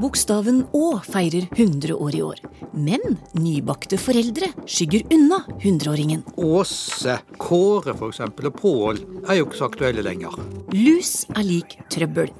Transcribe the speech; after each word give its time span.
Bokstaven 0.00 0.62
Å 0.72 0.84
feirer 1.04 1.44
100 1.52 1.92
år 1.92 2.14
i 2.16 2.22
år. 2.24 2.38
Men 2.72 3.02
nybakte 3.36 3.98
foreldre 4.00 4.48
skygger 4.64 5.04
unna 5.12 5.42
hundreåringen. 5.60 6.22
Åse, 6.40 7.18
Kåre 7.40 7.92
f.eks. 7.92 8.22
og 8.24 8.56
Pål 8.56 9.02
er 9.26 9.40
jo 9.40 9.48
ikke 9.48 9.58
så 9.58 9.68
aktuelle 9.68 10.04
lenger. 10.06 10.38
Lus 10.72 11.26
er 11.34 11.44
lik 11.44 11.76
trøbbel. 11.92 12.32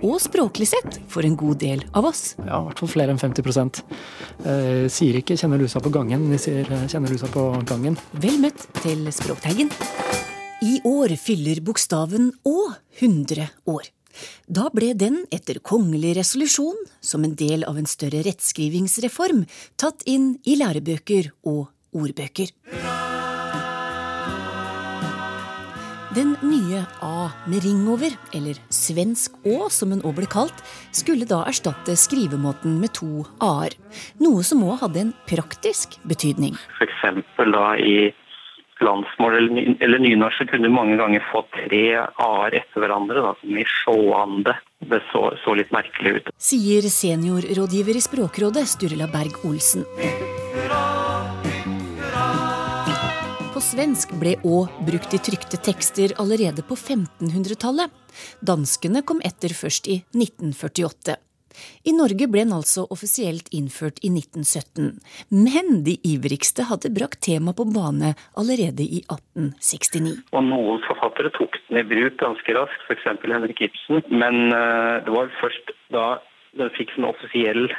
Og 0.00 0.20
språklig 0.22 0.70
sett 0.70 1.00
for 1.10 1.26
en 1.26 1.34
god 1.36 1.58
del 1.64 1.82
av 1.98 2.06
oss. 2.12 2.36
Ja, 2.38 2.60
i 2.60 2.68
hvert 2.68 2.80
fall 2.84 2.92
flere 2.94 3.12
enn 3.12 3.20
50 3.20 3.82
eh, 4.46 4.86
Sier 4.88 5.18
ikke 5.18 5.34
'kjenner 5.36 5.58
lusa 5.58 5.82
på 5.82 5.90
gangen', 5.90 6.30
de 6.30 6.38
sier 6.38 6.62
eh, 6.62 6.86
'kjenner 6.86 7.10
lusa 7.10 7.26
på 7.26 7.50
gangen'. 7.66 7.98
Vel 8.14 8.38
møtt 8.38 8.68
til 8.80 9.10
Språkteigen. 9.10 9.72
I 10.62 10.78
år 10.86 11.16
fyller 11.18 11.58
bokstaven 11.60 12.30
Å 12.46 12.58
100 13.00 13.50
år. 13.66 13.90
Da 14.46 14.68
ble 14.74 14.92
den, 14.98 15.24
etter 15.32 15.60
kongelig 15.62 16.16
resolusjon, 16.20 16.78
som 17.00 17.24
en 17.24 17.36
del 17.38 17.66
av 17.68 17.78
en 17.80 17.88
større 17.90 18.24
rettskrivingsreform, 18.26 19.44
tatt 19.80 20.06
inn 20.10 20.34
i 20.44 20.58
lærebøker 20.60 21.32
og 21.48 21.68
ordbøker. 21.96 22.54
Den 26.10 26.32
nye 26.42 26.80
A 27.06 27.28
med 27.46 27.62
ring 27.62 27.84
over, 27.86 28.10
eller 28.34 28.58
svensk 28.74 29.36
Å 29.46 29.68
som 29.70 29.92
hun 29.94 30.00
òg 30.02 30.16
ble 30.16 30.26
kalt, 30.26 30.64
skulle 30.90 31.28
da 31.30 31.44
erstatte 31.46 31.94
skrivemåten 31.94 32.80
med 32.82 32.90
to 32.98 33.22
a-er. 33.38 33.76
Noe 34.18 34.42
som 34.42 34.64
òg 34.66 34.80
hadde 34.82 35.04
en 35.04 35.12
praktisk 35.30 35.94
betydning. 36.10 36.58
F.eks. 36.80 37.04
da 37.54 37.68
i 37.78 38.10
landsmål 38.84 39.36
eller, 39.38 39.76
eller 39.84 40.02
nynorsk 40.02 40.48
kunne 40.50 40.68
du 40.68 40.74
mange 40.74 40.96
ganger 41.00 41.24
få 41.30 41.44
tre 41.54 41.84
a-er 42.00 42.58
etter 42.62 42.82
hverandre, 42.82 43.22
da, 43.24 43.34
som 43.40 43.58
i 43.58 43.66
sjåande. 43.68 44.56
Det 44.90 45.02
så, 45.12 45.26
så 45.44 45.54
litt 45.58 45.72
merkelig 45.74 46.16
ut. 46.16 46.30
Sier 46.40 46.86
seniorrådgiver 46.88 47.98
i 47.98 48.04
Språkrådet, 48.04 48.66
Sturla 48.68 49.10
Berg 49.12 49.44
Olsen. 49.44 49.84
På 53.52 53.60
svensk 53.64 54.14
ble 54.16 54.38
Å 54.46 54.62
brukt 54.86 55.12
i 55.12 55.20
trykte 55.20 55.60
tekster 55.60 56.14
allerede 56.22 56.64
på 56.64 56.78
1500-tallet. 56.78 57.92
Danskene 58.40 59.04
kom 59.04 59.20
etter 59.20 59.52
først 59.52 59.90
i 59.92 60.00
1948. 60.16 61.18
I 61.84 61.94
Norge 61.96 62.28
ble 62.30 62.44
den 62.44 62.54
altså 62.56 62.86
offisielt 62.94 63.50
innført 63.56 64.00
i 64.06 64.10
1917, 64.12 65.00
men 65.34 65.82
de 65.86 65.96
ivrigste 66.06 66.66
hadde 66.70 66.92
brakt 66.94 67.22
temaet 67.26 67.58
på 67.58 67.66
bane 67.74 68.14
allerede 68.40 68.86
i 68.86 69.02
1869. 69.06 70.16
Og 70.32 70.46
noen 70.46 70.82
forfattere 70.86 71.32
tok 71.36 71.58
den 71.68 71.82
i 71.82 71.86
bruk 71.92 72.18
ganske 72.22 72.56
raskt, 72.56 72.88
f.eks. 72.88 73.06
Henrik 73.26 73.62
Ibsen. 73.66 74.02
Men 74.10 74.50
uh, 74.54 75.00
det 75.04 75.14
var 75.14 75.32
først 75.40 75.74
da 75.94 76.08
den 76.58 76.72
fikk 76.76 76.92
sin 76.96 77.06
offisiell 77.06 77.70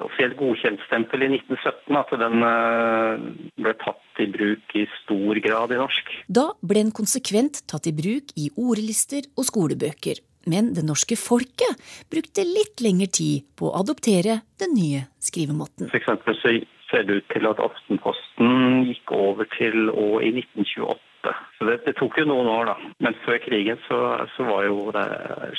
offisiell 0.00 0.32
godkjentstempel 0.38 1.24
i 1.26 1.30
1917 1.36 1.98
at 1.98 2.12
den 2.22 2.44
uh, 2.46 3.24
ble 3.60 3.74
tatt 3.82 4.22
i 4.24 4.28
bruk 4.32 4.76
i 4.78 4.86
stor 5.02 5.40
grad 5.44 5.74
i 5.74 5.80
norsk. 5.80 6.12
Da 6.32 6.46
ble 6.64 6.86
den 6.86 6.94
konsekvent 6.96 7.64
tatt 7.68 7.88
i 7.90 7.94
bruk 7.96 8.32
i 8.40 8.48
ordlister 8.56 9.28
og 9.36 9.48
skolebøker. 9.50 10.22
Men 10.50 10.72
det 10.76 10.84
norske 10.86 11.16
folket 11.18 11.82
brukte 12.10 12.44
litt 12.46 12.82
lengre 12.82 13.08
tid 13.12 13.46
på 13.58 13.70
å 13.70 13.76
adoptere 13.82 14.40
den 14.62 14.74
nye 14.76 15.06
skrivemåten. 15.22 15.90
For 15.92 16.38
så 16.40 16.56
ser 16.90 17.06
det 17.08 17.22
ut 17.22 17.30
til 17.32 17.48
at 17.48 17.62
Aftenposten 17.62 18.84
gikk 18.90 19.14
over 19.16 19.48
til 19.56 19.88
Å 19.90 20.20
i 20.20 20.32
1928. 20.34 21.11
Så 21.58 21.66
det, 21.68 21.76
det, 21.86 21.92
tok 21.98 22.16
jo 22.18 22.24
noen 22.26 22.48
år, 22.50 22.72
da. 22.72 22.90
Men 23.04 23.14
før 23.22 23.38
krigen 23.44 23.78
så, 23.86 23.98
så 24.34 24.46
var 24.48 24.64
jo 24.66 24.90
det 24.94 25.04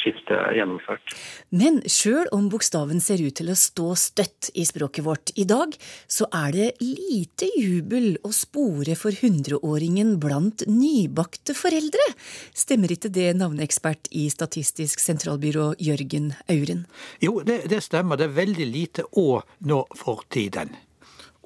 skiftet 0.01 0.57
gjennomført. 0.57 1.13
Men 1.55 1.79
sjøl 1.87 2.27
om 2.35 2.49
bokstaven 2.51 2.99
ser 3.03 3.23
ut 3.23 3.37
til 3.39 3.51
å 3.53 3.57
stå 3.57 3.93
støtt 3.99 4.49
i 4.59 4.65
språket 4.67 5.05
vårt 5.07 5.31
i 5.39 5.45
dag, 5.47 5.71
så 6.11 6.27
er 6.35 6.51
det 6.57 6.67
lite 6.83 7.47
jubel 7.55 8.17
å 8.27 8.33
spore 8.35 8.97
for 8.99 9.15
hundreåringen 9.23 10.17
blant 10.23 10.65
nybakte 10.67 11.55
foreldre. 11.55 12.11
Stemmer 12.51 12.91
ikke 12.97 13.13
det, 13.13 13.29
navneekspert 13.39 14.11
i 14.11 14.27
Statistisk 14.33 14.99
sentralbyrå 14.99 15.73
Jørgen 15.79 16.33
Auren? 16.51 16.87
Jo, 17.23 17.39
det, 17.47 17.63
det 17.71 17.83
stemmer. 17.87 18.19
Det 18.19 18.27
er 18.27 18.39
veldig 18.41 18.67
lite 18.67 19.07
å 19.19 19.39
nå 19.63 19.83
for 19.95 20.27
tiden. 20.33 20.75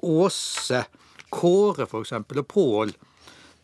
Åse, 0.02 0.88
Kåre 1.28 1.84
for 1.86 2.02
eksempel, 2.02 2.40
og 2.42 2.48
Pål 2.48 2.98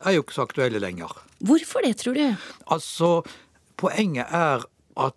er 0.04 0.16
jo 0.16 0.24
ikke 0.24 0.36
så 0.36 0.46
aktuelle 0.46 0.78
lenger. 0.82 1.12
Hvorfor 1.44 1.84
det, 1.84 1.96
tror 1.96 2.14
du? 2.14 2.36
Altså, 2.70 3.22
poenget 3.76 4.26
er 4.30 4.64
at 4.96 5.14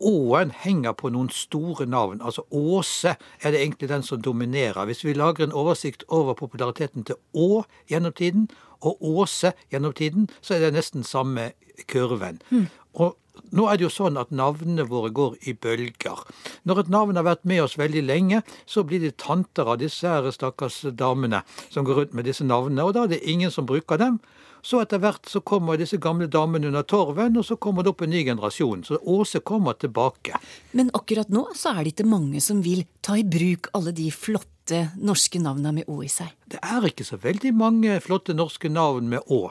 Åen 0.00 0.52
henger 0.56 0.92
på 0.96 1.10
noen 1.12 1.28
store 1.28 1.84
navn. 1.86 2.22
Altså 2.24 2.42
Åse 2.50 3.16
er 3.42 3.50
det 3.52 3.60
egentlig 3.60 3.88
den 3.88 4.02
som 4.02 4.22
dominerer. 4.22 4.84
Hvis 4.84 5.04
vi 5.04 5.12
lager 5.12 5.44
en 5.44 5.52
oversikt 5.52 6.04
over 6.08 6.34
populariteten 6.34 7.04
til 7.04 7.20
Å 7.36 7.64
gjennom 7.90 8.12
tiden, 8.16 8.48
og 8.80 8.96
Åse 9.04 9.52
gjennom 9.70 9.92
tiden, 9.92 10.30
så 10.40 10.54
er 10.54 10.64
det 10.64 10.72
nesten 10.74 11.04
samme 11.04 11.50
kurven. 11.86 12.40
Mm. 12.50 12.66
Og 12.94 13.16
nå 13.52 13.66
er 13.68 13.78
det 13.78 13.86
jo 13.86 13.92
sånn 13.92 14.18
at 14.20 14.32
navnene 14.34 14.84
våre 14.88 15.10
går 15.14 15.38
i 15.48 15.54
bølger. 15.56 16.20
Når 16.68 16.84
et 16.84 16.92
navn 16.92 17.18
har 17.18 17.26
vært 17.26 17.48
med 17.48 17.64
oss 17.64 17.78
veldig 17.80 18.04
lenge, 18.04 18.42
så 18.66 18.84
blir 18.84 19.02
de 19.02 19.12
tanter 19.16 19.68
av 19.68 19.80
disse 19.82 20.08
her 20.08 20.28
stakkars 20.32 20.82
damene 20.96 21.42
som 21.72 21.86
går 21.88 22.00
rundt 22.00 22.16
med 22.16 22.28
disse 22.28 22.46
navnene, 22.46 22.84
og 22.84 22.96
da 22.96 23.06
er 23.06 23.14
det 23.14 23.24
ingen 23.28 23.52
som 23.52 23.68
bruker 23.68 24.00
dem. 24.00 24.20
Så 24.62 24.78
etter 24.78 25.00
hvert 25.02 25.26
så 25.26 25.40
kommer 25.42 25.78
disse 25.80 25.98
gamle 25.98 26.28
damene 26.30 26.68
under 26.70 26.84
torven, 26.86 27.34
og 27.40 27.44
så 27.44 27.56
kommer 27.58 27.82
det 27.82 27.90
opp 27.92 28.04
en 28.06 28.12
ny 28.14 28.22
generasjon. 28.28 28.84
Så 28.86 29.00
Åse 29.10 29.42
kommer 29.42 29.74
tilbake. 29.74 30.38
Men 30.70 30.92
akkurat 30.94 31.32
nå 31.34 31.48
så 31.58 31.74
er 31.74 31.82
det 31.82 31.96
ikke 31.96 32.06
mange 32.06 32.40
som 32.44 32.62
vil 32.62 32.84
ta 33.02 33.18
i 33.18 33.26
bruk 33.26 33.72
alle 33.74 33.90
de 33.96 34.06
flotte 34.14 34.84
norske 35.02 35.42
navnene 35.42 35.80
med 35.80 35.90
Å 35.90 35.98
i 36.06 36.10
seg. 36.12 36.30
Det 36.46 36.62
er 36.62 36.86
ikke 36.86 37.08
så 37.08 37.18
veldig 37.18 37.50
mange 37.58 37.98
flotte 38.04 38.38
norske 38.38 38.70
navn 38.70 39.10
med 39.10 39.26
Å. 39.26 39.48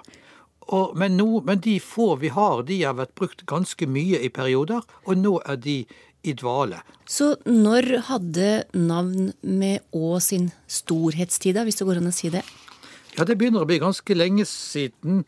Og, 0.72 0.96
men, 0.96 1.18
no, 1.20 1.42
men, 1.44 1.60
de 1.64 1.76
få 1.84 2.16
vi 2.22 2.32
har, 2.32 2.64
de 2.68 2.80
har 2.84 2.96
vært 2.96 3.16
brukt 3.20 3.44
ganske 3.50 3.88
mye 3.92 4.22
i 4.24 4.32
perioder, 4.32 4.86
og 5.04 5.20
nå 5.20 5.36
er 5.44 5.60
de 5.60 5.78
i 6.24 6.34
dvale. 6.38 6.80
Så 7.10 7.34
når 7.50 7.88
hadde 8.12 8.50
navn 8.78 9.32
med 9.42 9.82
Å 9.92 10.20
sin 10.24 10.52
storhetstid, 10.70 11.58
da, 11.58 11.66
hvis 11.68 11.82
det 11.82 11.88
går 11.90 12.00
an 12.00 12.12
å 12.12 12.16
si 12.16 12.30
det? 12.34 12.44
Ja, 13.18 13.26
det 13.28 13.36
begynner 13.40 13.66
å 13.66 13.70
bli 13.70 13.82
ganske 13.82 14.16
lenge 14.16 14.46
siden. 14.48 15.26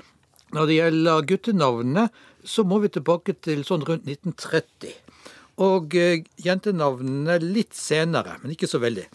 Når 0.53 0.69
det 0.69 0.77
gjelder 0.77 1.25
guttenavnene, 1.27 2.05
så 2.45 2.63
må 2.67 2.79
vi 2.83 2.91
tilbake 2.93 3.35
til 3.43 3.65
sånn 3.67 3.83
rundt 3.87 4.07
1930. 4.07 4.93
Og 5.63 5.97
eh, 5.97 6.23
jentenavnene 6.45 7.39
litt 7.43 7.75
senere, 7.77 8.37
men 8.41 8.53
ikke 8.55 8.69
så 8.69 8.79
veldig. 8.83 9.05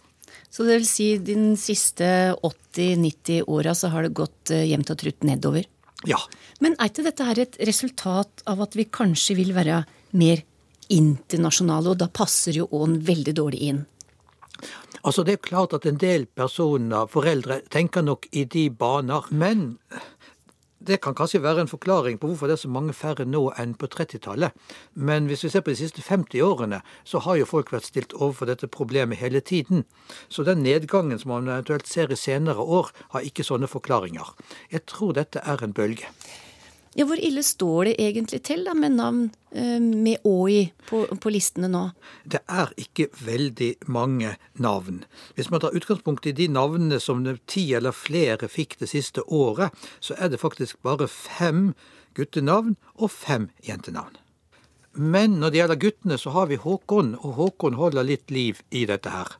Så 0.50 0.66
det 0.66 0.80
vil 0.80 0.88
si 0.88 1.08
de 1.22 1.36
siste 1.60 2.34
80-90 2.44 3.48
åra 3.48 3.74
så 3.76 3.90
har 3.92 4.06
det 4.06 4.16
gått 4.18 4.52
eh, 4.54 4.66
jevnt 4.68 4.92
og 4.92 5.00
trutt 5.00 5.26
nedover? 5.28 5.66
Ja. 6.06 6.18
Men 6.62 6.76
er 6.78 6.90
ikke 6.92 7.06
dette 7.06 7.26
her 7.26 7.40
et 7.42 7.58
resultat 7.66 8.44
av 8.46 8.62
at 8.62 8.76
vi 8.78 8.86
kanskje 8.86 9.38
vil 9.38 9.54
være 9.56 9.82
mer 10.18 10.44
internasjonale, 10.88 11.92
og 11.92 12.00
da 12.00 12.08
passer 12.08 12.56
jo 12.60 12.68
Ån 12.72 13.00
veldig 13.04 13.34
dårlig 13.36 13.62
inn? 13.72 13.86
Altså 15.06 15.22
Det 15.24 15.36
er 15.36 15.48
klart 15.48 15.74
at 15.76 15.86
en 15.86 15.98
del 16.00 16.26
personer, 16.26 17.06
foreldre, 17.10 17.60
tenker 17.70 18.02
nok 18.02 18.26
i 18.32 18.44
de 18.44 18.68
baner. 18.70 19.28
Men 19.30 19.78
det 20.78 21.00
kan 21.02 21.14
kanskje 21.14 21.42
være 21.42 21.64
en 21.64 21.70
forklaring 21.70 22.18
på 22.18 22.30
hvorfor 22.30 22.46
det 22.46 22.54
er 22.58 22.62
så 22.62 22.70
mange 22.70 22.94
færre 22.94 23.26
nå 23.26 23.42
enn 23.58 23.74
på 23.78 23.88
30-tallet. 23.90 24.54
Men 24.94 25.26
hvis 25.26 25.42
vi 25.44 25.50
ser 25.52 25.64
på 25.66 25.74
de 25.74 25.80
siste 25.80 26.02
50 26.02 26.42
årene, 26.44 26.80
så 27.04 27.22
har 27.24 27.40
jo 27.40 27.48
folk 27.50 27.72
vært 27.74 27.88
stilt 27.90 28.14
overfor 28.14 28.50
dette 28.50 28.70
problemet 28.70 29.18
hele 29.18 29.40
tiden. 29.40 29.84
Så 30.28 30.46
den 30.46 30.62
nedgangen 30.62 31.18
som 31.18 31.34
man 31.34 31.50
eventuelt 31.50 31.90
ser 31.90 32.12
i 32.12 32.16
senere 32.16 32.62
år, 32.62 32.92
har 33.14 33.26
ikke 33.26 33.46
sånne 33.46 33.70
forklaringer. 33.70 34.34
Jeg 34.70 34.86
tror 34.86 35.16
dette 35.18 35.42
er 35.42 35.64
en 35.64 35.74
bølge. 35.74 36.06
Ja, 36.98 37.04
Hvor 37.06 37.20
ille 37.22 37.44
står 37.46 37.84
det 37.84 38.00
egentlig 38.02 38.40
til 38.42 38.64
da, 38.66 38.72
med 38.74 38.96
navn 38.98 39.28
eh, 39.54 39.78
med 39.78 40.24
Å 40.26 40.32
i 40.50 40.64
på, 40.88 41.04
på, 41.06 41.30
listene 41.30 41.70
nå? 41.70 41.84
Det 42.26 42.40
er 42.50 42.72
ikke 42.74 43.06
veldig 43.22 43.68
mange 43.86 44.32
navn. 44.58 45.04
Hvis 45.38 45.52
man 45.54 45.62
tar 45.62 45.76
utgangspunkt 45.78 46.26
i 46.26 46.34
de 46.34 46.48
navnene 46.50 46.98
som 46.98 47.22
ti 47.46 47.68
eller 47.78 47.94
flere 47.94 48.50
fikk 48.50 48.80
det 48.82 48.90
siste 48.90 49.22
året, 49.22 49.70
så 50.02 50.18
er 50.18 50.32
det 50.34 50.42
faktisk 50.42 50.82
bare 50.82 51.06
fem 51.06 51.70
guttenavn 52.18 52.74
og 52.98 53.14
fem 53.14 53.46
jentenavn. 53.62 54.18
Men 54.98 55.38
når 55.38 55.54
det 55.54 55.62
gjelder 55.62 55.82
guttene, 55.86 56.18
så 56.18 56.34
har 56.34 56.50
vi 56.50 56.58
Håkon, 56.58 57.14
og 57.22 57.38
Håkon 57.38 57.78
holder 57.78 58.10
litt 58.10 58.34
liv 58.34 58.64
i 58.74 58.88
dette 58.90 59.14
her. 59.14 59.36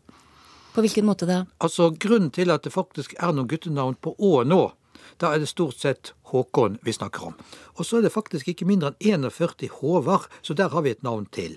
På 0.76 0.84
hvilken 0.87 1.11
måte 1.11 1.26
da? 1.26 1.43
Altså, 1.58 1.90
Grunnen 1.90 2.31
til 2.31 2.54
at 2.54 2.62
det 2.62 2.70
faktisk 2.70 3.19
er 3.19 3.34
noen 3.34 3.50
guttenavn 3.50 3.99
på 3.99 4.14
Å 4.14 4.44
nå, 4.46 4.69
da 5.16 5.32
er 5.32 5.43
det 5.43 5.50
stort 5.50 5.81
sett 5.81 6.12
Håkon 6.31 6.78
vi 6.84 6.93
snakker 6.93 7.31
om. 7.31 7.38
Og 7.78 7.87
så 7.87 7.99
er 7.99 8.06
det 8.06 8.12
faktisk 8.14 8.49
ikke 8.49 8.69
mindre 8.69 8.93
enn 9.00 9.25
41 9.25 9.70
Håvard, 9.81 10.28
så 10.43 10.55
der 10.55 10.69
har 10.75 10.84
vi 10.84 10.93
et 10.93 11.02
navn 11.06 11.26
til. 11.32 11.56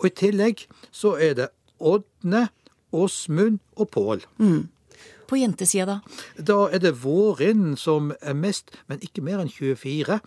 Og 0.00 0.10
i 0.10 0.16
tillegg 0.22 0.66
så 0.90 1.14
er 1.20 1.38
det 1.38 1.48
Ådne, 1.80 2.48
Åsmund 2.92 3.60
og 3.76 3.90
Pål. 3.90 4.26
Mm. 4.38 4.68
På 5.30 5.38
jentesida, 5.38 5.86
da? 5.86 6.42
Da 6.42 6.58
er 6.74 6.82
det 6.82 6.98
Vårin 7.04 7.76
som 7.78 8.10
er 8.20 8.34
mest, 8.34 8.74
men 8.90 9.02
ikke 9.04 9.22
mer 9.22 9.40
enn 9.40 9.52
24. 9.52 10.18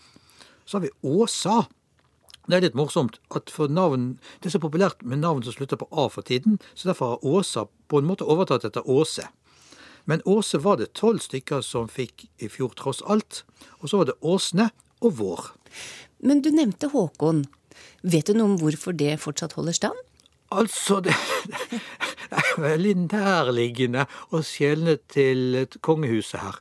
Så 0.66 0.78
har 0.78 0.86
vi 0.86 0.94
Åsa. 1.04 1.66
Det 2.48 2.58
er 2.58 2.66
litt 2.66 2.76
morsomt 2.76 3.20
at 3.36 3.52
for 3.52 3.72
navn, 3.72 4.18
det 4.40 4.50
er 4.50 4.56
så 4.56 4.64
populært 4.64 5.04
med 5.04 5.22
navn 5.24 5.44
som 5.44 5.56
slutter 5.56 5.80
på 5.80 5.88
A 5.92 6.10
for 6.12 6.26
tiden, 6.28 6.58
så 6.76 6.90
derfor 6.90 7.14
har 7.14 7.26
Åsa 7.28 7.68
på 7.92 8.00
en 8.00 8.08
måte 8.08 8.28
overtatt 8.28 8.66
etter 8.68 8.88
Åse. 8.90 9.28
Men 10.06 10.24
Åse 10.26 10.60
var 10.60 10.80
det 10.80 10.94
tolv 11.00 11.24
stykker 11.24 11.64
som 11.64 11.90
fikk 11.92 12.28
i 12.44 12.50
fjor, 12.52 12.74
tross 12.78 13.02
alt. 13.08 13.44
Og 13.80 13.90
så 13.90 14.02
var 14.02 14.12
det 14.12 14.20
Åsne 14.22 14.70
og 15.04 15.18
Vår. 15.20 15.52
Men 16.24 16.42
du 16.44 16.52
nevnte 16.52 16.92
Håkon. 16.92 17.46
Vet 18.04 18.28
du 18.28 18.38
noe 18.38 18.54
om 18.54 18.58
hvorfor 18.60 18.96
det 18.96 19.16
fortsatt 19.24 19.56
holder 19.58 19.76
stand? 19.76 20.02
Altså, 20.54 21.00
det, 21.02 21.16
er 22.38 22.50
veldig 22.62 22.94
nærliggende 23.08 24.06
å 24.34 24.44
skjelne 24.46 24.98
til 25.12 25.64
kongehuset 25.82 26.44
her. 26.44 26.60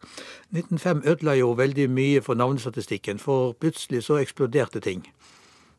1905 0.54 1.02
ødela 1.12 1.36
jo 1.36 1.52
veldig 1.58 1.88
mye 1.92 2.22
for 2.24 2.38
navnestatistikken, 2.38 3.20
for 3.20 3.52
plutselig 3.60 4.04
så 4.06 4.20
eksploderte 4.22 4.80
ting. 4.84 5.04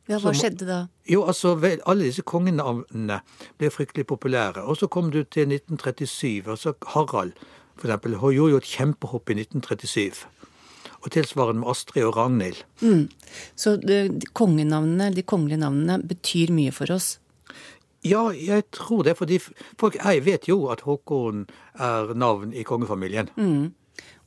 Ja, 0.09 0.17
Hva 0.19 0.33
Som- 0.33 0.41
skjedde 0.41 0.65
da? 0.67 0.88
Jo, 1.07 1.23
altså, 1.23 1.55
vel, 1.59 1.79
alle 1.88 2.03
disse 2.03 2.21
kongenavnene 2.21 3.21
ble 3.57 3.69
fryktelig 3.69 4.05
populære. 4.05 4.65
Og 4.67 4.77
så 4.77 4.89
kom 4.89 5.11
du 5.11 5.23
til 5.23 5.47
1937, 5.47 6.47
altså 6.47 6.73
Harald 6.88 7.33
for 7.77 7.88
eksempel, 7.89 8.15
hun 8.21 8.33
gjorde 8.35 8.53
jo 8.53 8.61
et 8.61 8.69
kjempehopp 8.69 9.29
i 9.29 9.35
1937. 9.41 10.25
Og 11.03 11.11
tilsvarende 11.11 11.59
med 11.63 11.69
Astrid 11.73 12.05
og 12.07 12.15
Ragnhild. 12.17 12.61
Så 13.59 13.75
de, 13.81 13.97
de 14.09 14.29
kongenavnene, 14.38 15.09
de 15.15 15.23
kongelige 15.27 15.59
navnene 15.59 15.97
betyr 16.07 16.53
mye 16.55 16.71
for 16.75 16.94
oss. 16.95 17.17
Ja, 18.03 18.29
jeg 18.35 18.65
tror 18.75 19.03
det, 19.07 19.17
fordi 19.17 19.39
folk 19.79 19.95
jeg 19.95 20.23
vet 20.25 20.47
jo 20.47 20.67
at 20.71 20.83
Håkon 20.83 21.45
er 21.79 22.13
navn 22.19 22.53
i 22.55 22.63
kongefamilien. 22.67 23.29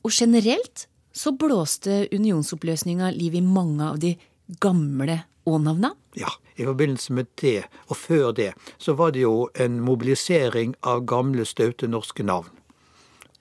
Og 0.03 0.11
generelt 0.13 0.87
så 1.17 1.33
blåste 1.33 2.05
unionsoppløsninga 2.13 3.09
liv 3.15 3.37
i 3.37 3.41
mange 3.45 3.85
av 3.85 3.99
de 4.01 4.15
gamle 4.61 5.23
å-navna. 5.47 5.93
Ja, 6.19 6.31
i 6.57 6.65
forbindelse 6.67 7.13
med 7.13 7.31
det, 7.41 7.63
og 7.87 7.99
før 7.99 8.31
det, 8.35 8.51
så 8.77 8.95
var 8.97 9.13
det 9.15 9.23
jo 9.25 9.47
en 9.55 9.79
mobilisering 9.85 10.75
av 10.81 11.05
gamle, 11.09 11.45
staute 11.45 11.89
norske 11.89 12.25
navn. 12.25 12.51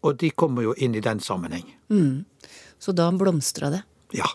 Og 0.05 0.19
de 0.21 0.31
kommer 0.31 0.67
jo 0.67 0.75
inn 0.79 0.95
i 0.95 1.03
den 1.03 1.21
sammenheng. 1.21 1.67
Så 2.79 2.93
da 2.93 3.09
blomstra 3.13 3.71
det. 3.73 3.83
Ja. 4.15 4.29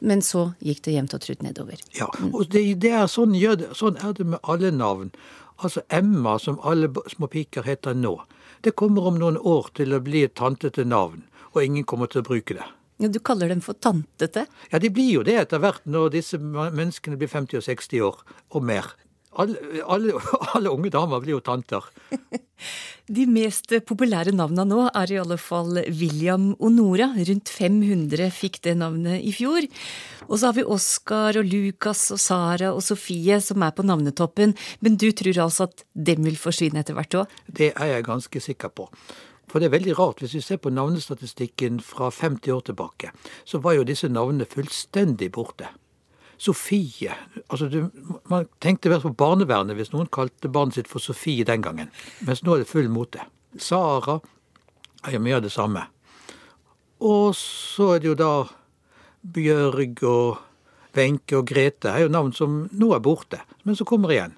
Men 0.00 0.22
så 0.22 0.52
gikk 0.64 0.82
det 0.86 0.94
jevnt 0.96 1.14
og 1.14 1.22
trutt 1.22 1.44
nedover. 1.44 1.80
Ja, 1.98 2.08
og 2.32 2.48
det, 2.54 2.64
det 2.82 2.94
er 2.94 3.06
sånn, 3.10 3.36
sånn 3.76 3.98
er 4.02 4.16
det 4.16 4.26
med 4.34 4.42
alle 4.42 4.72
navn. 4.74 5.12
Altså 5.58 5.82
Emma, 5.90 6.38
som 6.38 6.60
alle 6.62 6.90
små 7.10 7.28
piker 7.30 7.66
heter 7.66 7.94
nå, 7.98 8.14
det 8.62 8.76
kommer 8.78 9.06
om 9.10 9.18
noen 9.18 9.38
år 9.38 9.70
til 9.78 9.94
å 9.94 10.02
bli 10.02 10.24
et 10.26 10.36
tantete 10.38 10.84
navn, 10.86 11.24
og 11.52 11.62
ingen 11.64 11.86
kommer 11.86 12.10
til 12.10 12.22
å 12.22 12.28
bruke 12.30 12.54
det. 12.58 12.66
Ja, 12.98 13.08
du 13.08 13.20
kaller 13.22 13.50
dem 13.52 13.60
for 13.62 13.78
tantete. 13.78 14.46
Ja, 14.72 14.80
de 14.82 14.90
blir 14.90 15.10
jo 15.20 15.26
det 15.26 15.36
etter 15.38 15.62
hvert 15.62 15.84
når 15.86 16.16
disse 16.16 16.40
menneskene 16.42 17.18
blir 17.18 17.30
50 17.30 17.60
og 17.60 17.66
60 17.68 18.06
år 18.08 18.24
og 18.50 18.64
mer. 18.66 18.94
Alle, 19.38 19.58
alle, 19.86 20.14
alle 20.56 20.72
unge 20.72 20.90
damer 20.90 21.22
blir 21.22 21.36
jo 21.36 21.44
tanter. 21.44 21.84
De 23.08 23.24
mest 23.30 23.70
populære 23.88 24.34
navna 24.36 24.66
nå 24.68 24.82
er 24.90 25.12
i 25.14 25.18
alle 25.20 25.38
fall 25.40 25.78
William 25.96 26.50
og 26.58 26.74
Nora. 26.74 27.06
Rundt 27.16 27.48
500 27.48 28.28
fikk 28.34 28.58
det 28.66 28.74
navnet 28.82 29.22
i 29.24 29.32
fjor. 29.32 29.64
Og 30.26 30.34
så 30.34 30.50
har 30.50 30.58
vi 30.58 30.66
Oskar 30.66 31.38
og 31.40 31.48
Lukas 31.48 32.02
og 32.12 32.20
Sara 32.20 32.74
og 32.74 32.82
Sofie 32.84 33.38
som 33.40 33.64
er 33.64 33.72
på 33.72 33.86
navnetoppen. 33.86 34.52
Men 34.84 34.98
du 35.00 35.08
tror 35.16 35.40
altså 35.46 35.70
at 35.70 35.86
dem 35.94 36.26
vil 36.28 36.36
forsvinne 36.36 36.82
etter 36.82 36.98
hvert 36.98 37.16
òg? 37.22 37.40
Det 37.46 37.70
er 37.72 37.94
jeg 37.94 38.08
ganske 38.10 38.44
sikker 38.50 38.74
på. 38.76 38.90
For 39.48 39.60
det 39.60 39.68
er 39.68 39.76
veldig 39.76 39.96
rart, 39.98 40.22
hvis 40.22 40.36
vi 40.36 40.44
ser 40.44 40.60
på 40.60 40.72
navnestatistikken 40.72 41.80
fra 41.84 42.10
50 42.12 42.52
år 42.52 42.64
tilbake, 42.68 43.12
så 43.48 43.60
var 43.64 43.78
jo 43.78 43.86
disse 43.88 44.10
navnene 44.12 44.48
fullstendig 44.48 45.30
borte. 45.32 45.70
Sofie 46.38 47.10
altså 47.48 47.66
du, 47.66 47.88
Man 48.30 48.44
tenkte 48.62 48.92
vel 48.92 49.00
på 49.02 49.10
barnevernet 49.18 49.74
hvis 49.74 49.90
noen 49.90 50.06
kalte 50.14 50.46
barnet 50.54 50.76
sitt 50.78 50.90
for 50.90 51.02
Sofie 51.02 51.46
den 51.48 51.64
gangen. 51.64 51.90
Mens 52.26 52.44
nå 52.46 52.54
er 52.54 52.62
det 52.62 52.70
full 52.70 52.86
mote. 52.92 53.24
Sara 53.58 54.20
er 55.02 55.16
jo 55.16 55.22
mye 55.24 55.40
av 55.40 55.42
det 55.42 55.50
samme. 55.54 55.82
Og 57.02 57.34
så 57.38 57.94
er 57.96 58.04
det 58.04 58.12
jo 58.12 58.18
da 58.18 58.32
Bjørg 59.34 60.04
og 60.06 60.44
Wenche 60.98 61.38
og 61.38 61.50
Grete 61.50 61.90
er 61.92 62.06
jo 62.06 62.12
navn 62.12 62.32
som 62.34 62.62
nå 62.74 62.92
er 62.94 63.02
borte, 63.02 63.40
men 63.66 63.76
som 63.78 63.86
kommer 63.86 64.14
igjen. 64.14 64.34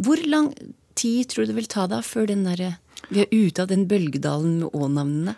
Hvor 0.00 0.20
lang 0.28 0.52
tid 1.00 1.30
tror 1.30 1.44
du 1.44 1.52
det 1.52 1.58
vil 1.58 1.70
ta 1.70 1.86
da 1.90 2.00
før 2.04 2.28
den 2.30 2.46
derre 2.48 2.74
vi 3.10 3.24
er 3.24 3.30
ute 3.34 3.64
av 3.64 3.70
den 3.70 3.86
bølgedalen 3.90 4.60
med 4.62 4.74
å-navnene? 4.74 5.36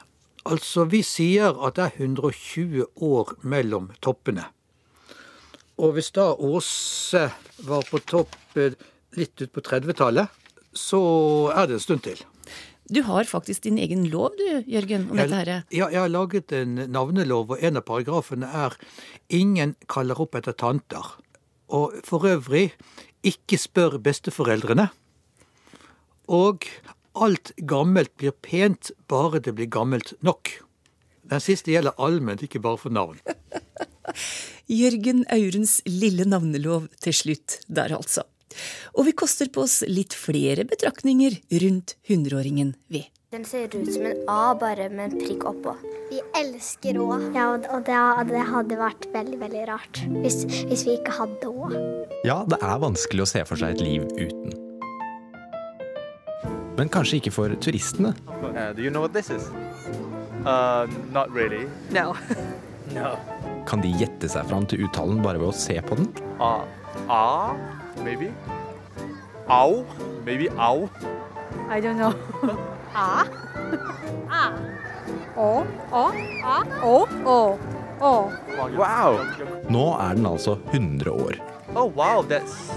Altså, 0.48 0.84
vi 0.90 1.02
sier 1.06 1.54
at 1.62 1.78
det 1.78 1.84
er 1.86 2.08
120 2.08 2.88
år 3.00 3.36
mellom 3.46 3.90
toppene. 4.02 4.48
Og 5.82 5.96
hvis 5.96 6.12
da 6.14 6.32
Åse 6.34 7.28
var 7.66 7.86
på 7.88 8.00
topp 8.04 8.58
eh, 8.60 8.76
litt 9.16 9.40
ut 9.40 9.52
på 9.54 9.62
30-tallet, 9.64 10.28
så 10.76 11.00
er 11.54 11.68
det 11.68 11.78
en 11.78 11.84
stund 11.84 12.04
til. 12.04 12.20
Du 12.92 13.00
har 13.06 13.24
faktisk 13.24 13.64
din 13.64 13.78
egen 13.80 14.04
lov 14.12 14.34
du, 14.36 14.44
Jørgen, 14.68 15.06
om 15.08 15.16
dette 15.16 15.38
herre. 15.38 15.58
Ja, 15.72 15.88
jeg 15.88 16.02
har 16.02 16.12
laget 16.12 16.52
en 16.56 16.74
navnelov, 16.92 17.54
og 17.54 17.62
en 17.64 17.78
av 17.80 17.86
paragrafene 17.88 18.48
er 18.48 18.76
'ingen 19.30 19.76
kaller 19.88 20.20
opp 20.20 20.34
etter 20.34 20.52
tanter'. 20.52 21.16
Og 21.70 22.02
for 22.04 22.26
øvrig, 22.26 22.72
ikke 23.24 23.56
spør 23.56 23.96
besteforeldrene. 24.02 24.90
Og 26.28 26.66
alt 27.14 27.52
gammelt 27.68 28.14
blir 28.20 28.34
pent 28.44 28.92
bare 29.10 29.40
det 29.42 29.54
blir 29.58 29.70
gammelt 29.72 30.14
nok. 30.24 30.54
Den 31.28 31.40
siste 31.40 31.72
gjelder 31.72 31.96
allment, 32.02 32.42
ikke 32.44 32.62
bare 32.62 32.80
for 32.80 32.92
navn. 32.94 33.20
Jørgen 34.82 35.24
Aurens 35.32 35.80
lille 35.88 36.26
navnelov 36.28 36.88
til 37.02 37.16
slutt 37.16 37.60
der, 37.68 37.94
altså. 37.96 38.26
Og 38.98 39.06
vi 39.08 39.14
koster 39.16 39.48
på 39.52 39.64
oss 39.64 39.80
litt 39.88 40.16
flere 40.16 40.66
betraktninger 40.68 41.38
rundt 41.62 41.96
hundreåringen, 42.08 42.74
vi. 42.92 43.06
Den 43.32 43.46
ser 43.48 43.72
ut 43.72 43.88
som 43.88 44.04
en 44.04 44.18
A, 44.28 44.52
bare 44.60 44.90
med 44.92 45.06
en 45.06 45.22
prikk 45.22 45.46
oppå. 45.48 45.72
Vi 46.10 46.18
elsker 46.36 46.98
Å. 47.00 47.06
Ja, 47.32 47.46
og 47.56 47.86
det, 47.86 48.00
det 48.28 48.42
hadde 48.50 48.76
vært 48.76 49.06
veldig, 49.14 49.38
veldig 49.40 49.62
rart 49.70 50.02
hvis, 50.18 50.42
hvis 50.68 50.84
vi 50.84 50.98
ikke 50.98 51.16
hadde 51.16 51.48
Å. 51.48 51.70
Ja, 52.28 52.42
det 52.44 52.60
er 52.60 52.84
vanskelig 52.84 53.24
å 53.24 53.30
se 53.32 53.46
for 53.48 53.56
seg 53.56 53.78
et 53.78 53.86
liv 53.86 54.04
uten. 54.20 54.61
Men 56.82 56.88
kanskje 56.90 57.20
ikke 57.20 57.30
for 57.30 57.52
turistene. 57.62 58.10
Uh, 58.42 58.72
you 58.74 58.90
know 58.90 59.02
what 59.04 59.12
this 59.14 59.30
is? 59.30 59.44
Uh, 60.44 60.88
really. 61.30 61.68
No. 61.90 62.16
No. 62.92 63.14
Kan 63.64 63.80
de 63.80 63.88
gjette 63.96 64.28
seg 64.28 64.44
fram 64.50 64.66
til 64.68 64.82
uttalen 64.84 65.22
bare 65.24 65.38
ved 65.40 65.48
å 65.48 65.54
se 65.56 65.78
på 65.86 65.96
den? 65.96 66.08
Uh, 66.42 66.66
uh, 67.06 67.54
maybe. 68.04 68.28
Au. 69.46 69.86
maybe 70.26 70.50
au. 70.58 70.90
I 71.70 71.80
don't 71.80 71.96
know. 71.96 72.12
A. 72.92 73.22
A. 74.28 74.42
Å. 75.38 75.48
Å. 75.88 76.04
A. 76.42 76.58
Å. 76.82 76.98
Å. 78.02 78.12
Wow. 78.76 79.22
Nå 79.70 79.86
er 80.02 80.18
den 80.18 80.28
altså 80.34 80.58
100 80.74 81.14
år. 81.14 81.40
Oh 81.74 81.86
wow, 81.86 82.20
that's 82.20 82.70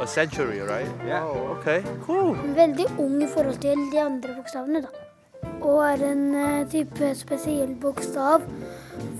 a 0.00 0.06
century, 0.06 0.58
right? 0.58 0.90
Yeah. 1.06 1.22
Oh, 1.22 1.54
okay, 1.54 1.84
cool. 2.02 2.34
Veldig 2.56 2.88
ung 2.98 3.20
i 3.22 3.28
forhold 3.30 3.60
til 3.62 3.78
de 3.92 4.00
andre 4.02 4.34
bokstavene, 4.34 4.82
da. 4.82 4.90
Å 5.64 5.74
er 5.86 6.02
en 6.08 6.24
eh, 6.34 6.64
type 6.72 7.12
spesiell 7.14 7.76
bokstav. 7.78 8.42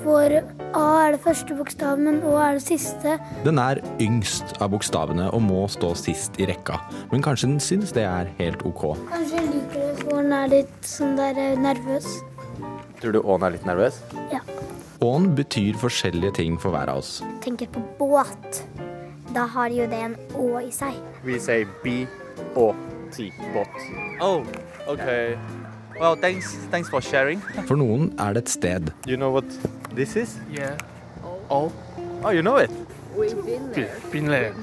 For 0.02 0.34
A 0.74 0.82
er 1.04 1.14
det 1.14 1.22
første 1.22 1.54
bokstav, 1.54 2.02
men 2.02 2.18
Å 2.26 2.34
er 2.42 2.58
det 2.58 2.64
siste. 2.66 3.14
Den 3.46 3.60
er 3.62 3.78
yngst 4.02 4.56
av 4.58 4.72
bokstavene 4.74 5.28
og 5.30 5.46
må 5.46 5.62
stå 5.70 5.92
sist 5.98 6.34
i 6.42 6.50
rekka, 6.50 6.80
men 7.12 7.22
kanskje 7.22 7.52
den 7.52 7.62
syns 7.62 7.94
det 7.94 8.08
er 8.08 8.34
helt 8.40 8.66
ok. 8.66 8.96
Kanskje 9.12 9.38
jeg 9.38 9.50
liker 9.52 9.78
det 9.78 9.96
for 10.02 10.18
den 10.18 10.34
er 10.42 10.50
litt 10.58 10.90
sånn 10.90 11.14
der 11.20 11.38
eh, 11.38 11.54
nervøs. 11.70 12.10
Tror 12.98 13.14
du 13.14 13.22
Ån 13.22 13.46
er 13.46 13.54
litt 13.54 13.68
nervøs? 13.68 14.02
Ja. 14.34 14.42
Ån 15.04 15.34
betyr 15.38 15.76
forskjellige 15.78 16.40
ting 16.40 16.58
for 16.58 16.74
hver 16.74 16.90
av 16.90 17.02
oss. 17.02 17.18
Tenker 17.44 17.70
på 17.70 17.82
båt. 17.98 18.64
Da 19.34 19.46
har 19.50 19.72
jo 19.74 19.86
det 19.90 19.98
en 19.98 20.14
Å 20.38 20.48
i 20.62 20.70
seg. 20.70 20.94
We 21.26 21.40
say 21.42 21.64
B-O-T, 21.82 23.30
bot. 23.54 23.78
Oh, 24.22 24.46
okay. 24.86 25.34
Well, 25.98 26.14
thanks, 26.16 26.54
thanks 26.70 26.88
for 26.88 27.02
sharing. 27.02 27.40
For 27.66 27.74
noen 27.78 28.12
er 28.18 28.34
det 28.34 28.44
et 28.44 28.52
sted, 28.54 28.92
You 29.06 29.16
know 29.16 29.30
what 29.34 29.44
this 29.94 30.14
is? 30.16 30.38
Yeah. 30.50 30.78
Oh. 31.50 31.72
Oh, 32.22 32.30
you 32.30 32.42
know 32.42 32.56
it? 32.56 32.70
We've 33.16 33.34
been 33.44 33.72
there. 33.72 33.96
Been 34.10 34.26
there. 34.26 34.54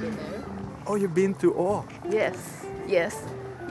Oh, 0.88 0.96
you've 0.96 1.16
been 1.16 1.34
to 1.36 1.52
Å. 1.52 1.84
Yes. 2.10 2.66
Yes. 2.88 3.16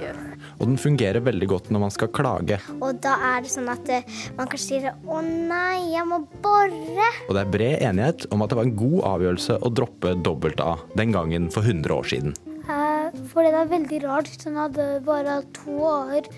Yes. 0.01 0.17
og 0.59 0.67
den 0.67 0.79
fungerer 0.81 1.21
veldig 1.25 1.49
godt 1.51 1.71
når 1.71 1.81
man 1.85 1.93
skal 1.95 2.09
klage. 2.09 2.59
Og 2.81 3.01
da 3.05 3.17
er 3.33 3.45
det 3.45 3.53
sånn 3.53 3.69
at 3.73 3.89
eh, 3.93 4.07
man 4.37 4.49
kanskje 4.49 4.67
sier 4.67 4.93
'Å 4.93 5.21
nei, 5.25 5.93
jeg 5.95 6.07
må 6.09 6.23
bore'. 6.43 7.11
Og 7.29 7.35
det 7.37 7.43
er 7.43 7.51
bred 7.57 7.83
enighet 7.91 8.27
om 8.33 8.43
at 8.43 8.51
det 8.51 8.57
var 8.61 8.69
en 8.69 8.77
god 8.77 9.01
avgjørelse 9.15 9.59
å 9.61 9.73
droppe 9.73 10.15
dobbelt-A 10.23 10.77
den 10.97 11.13
gangen 11.13 11.51
for 11.51 11.63
100 11.63 11.95
år 11.95 12.05
siden. 12.13 12.35
Eh, 12.71 13.11
for 13.33 13.43
det 13.43 13.55
er 13.55 13.67
veldig 13.71 14.03
rart 14.05 14.29
hvis 14.31 14.47
man 14.47 14.63
hadde 14.69 14.89
bare 15.05 15.43
to 15.57 15.79
a-er. 15.85 16.29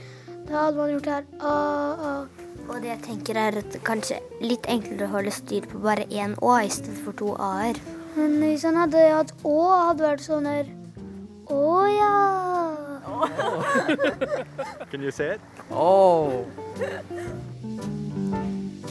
Da 0.48 0.66
hadde 0.66 0.76
man 0.76 0.90
gjort 0.90 1.04
det 1.04 1.12
her 1.12 1.24
a, 1.40 1.54
a. 2.10 2.12
Og 2.68 2.78
det 2.82 2.88
jeg 2.92 3.02
tenker 3.02 3.36
er 3.36 3.58
at 3.58 3.74
kanskje 3.84 4.20
litt 4.40 4.66
enklere 4.70 5.08
å 5.08 5.14
holde 5.16 5.32
styr 5.34 5.66
på 5.66 5.80
bare 5.82 6.06
én 6.10 6.36
Å 6.38 6.52
i 6.62 6.70
stedet 6.70 7.00
for 7.04 7.12
to 7.18 7.34
A-er. 7.34 7.78
Men 8.14 8.38
hvis 8.42 8.64
han 8.68 8.76
hadde 8.76 9.02
hatt 9.10 9.32
Å, 9.42 9.56
hadde 9.88 10.04
vært 10.04 10.24
sånn 10.24 10.46
her 10.46 10.68
Å 11.50 11.86
ja. 11.90 12.12
Can 14.90 15.02
you 15.02 15.12
say 15.12 15.34
it? 15.34 15.40
Oh. 15.70 16.44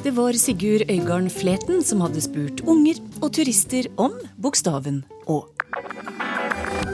Det 0.02 0.12
var 0.18 0.34
Sigurd 0.34 0.90
Øygarden 0.90 1.30
Fleten 1.30 1.84
som 1.86 2.02
hadde 2.02 2.22
spurt 2.24 2.64
unger 2.66 2.98
og 3.22 3.30
turister 3.38 3.90
om 4.02 4.16
bokstaven 4.42 5.04
Å. 5.30 5.44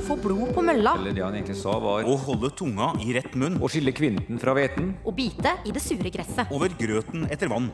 Få 0.07 0.15
blod 0.23 0.51
på 0.55 0.63
mølla. 0.63 0.93
Eller 0.99 1.15
det 1.15 1.23
han 1.23 1.35
egentlig 1.35 1.57
sa 1.59 1.77
var 1.83 2.07
Å 2.07 2.17
holde 2.27 2.51
tunga 2.55 2.93
i 3.03 3.15
rett 3.15 3.33
munn. 3.35 3.57
Å 3.59 3.67
skille 3.71 3.91
kvinten 3.95 4.39
fra 4.39 4.53
hveten. 4.55 4.93
Å 5.03 5.13
bite 5.15 5.57
i 5.67 5.73
det 5.75 5.83
sure 5.83 6.11
gresset. 6.13 6.51
Over 6.51 6.71
grøten 6.79 7.27
etter 7.31 7.51
vann. 7.51 7.67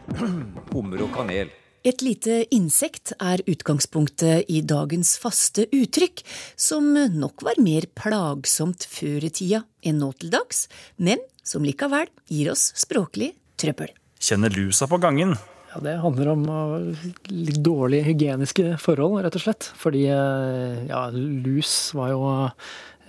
Hummer 0.71 1.05
og 1.05 1.13
kanel. 1.13 1.53
Et 1.83 1.99
lite 1.99 2.45
insekt 2.55 3.11
er 3.19 3.41
utgangspunktet 3.43 4.47
i 4.47 4.61
dagens 4.63 5.17
faste 5.19 5.65
uttrykk, 5.75 6.21
som 6.55 6.93
nok 6.95 7.43
var 7.43 7.59
mer 7.59 7.89
plagsomt 7.91 8.85
før 8.87 9.25
i 9.27 9.31
tida 9.35 9.65
enn 9.83 9.99
nå 9.99 10.13
til 10.15 10.31
dags, 10.31 10.69
men 10.95 11.19
som 11.43 11.65
likevel 11.67 12.07
gir 12.31 12.53
oss 12.53 12.69
språklig 12.79 13.33
trøbbel. 13.59 13.91
Kjenner 14.15 14.55
lusa 14.55 14.87
på 14.87 15.01
gangen. 15.03 15.35
Ja, 15.73 15.81
Det 15.83 15.97
handler 16.05 16.31
om 16.37 16.47
uh, 16.47 17.05
litt 17.27 17.59
dårlige 17.65 18.07
hygieniske 18.07 18.77
forhold, 18.79 19.19
rett 19.25 19.35
og 19.35 19.43
slett. 19.43 19.67
Fordi 19.75 20.05
uh, 20.07 20.85
ja, 20.87 21.09
lus 21.11 21.91
var 21.97 22.13
jo 22.13 22.23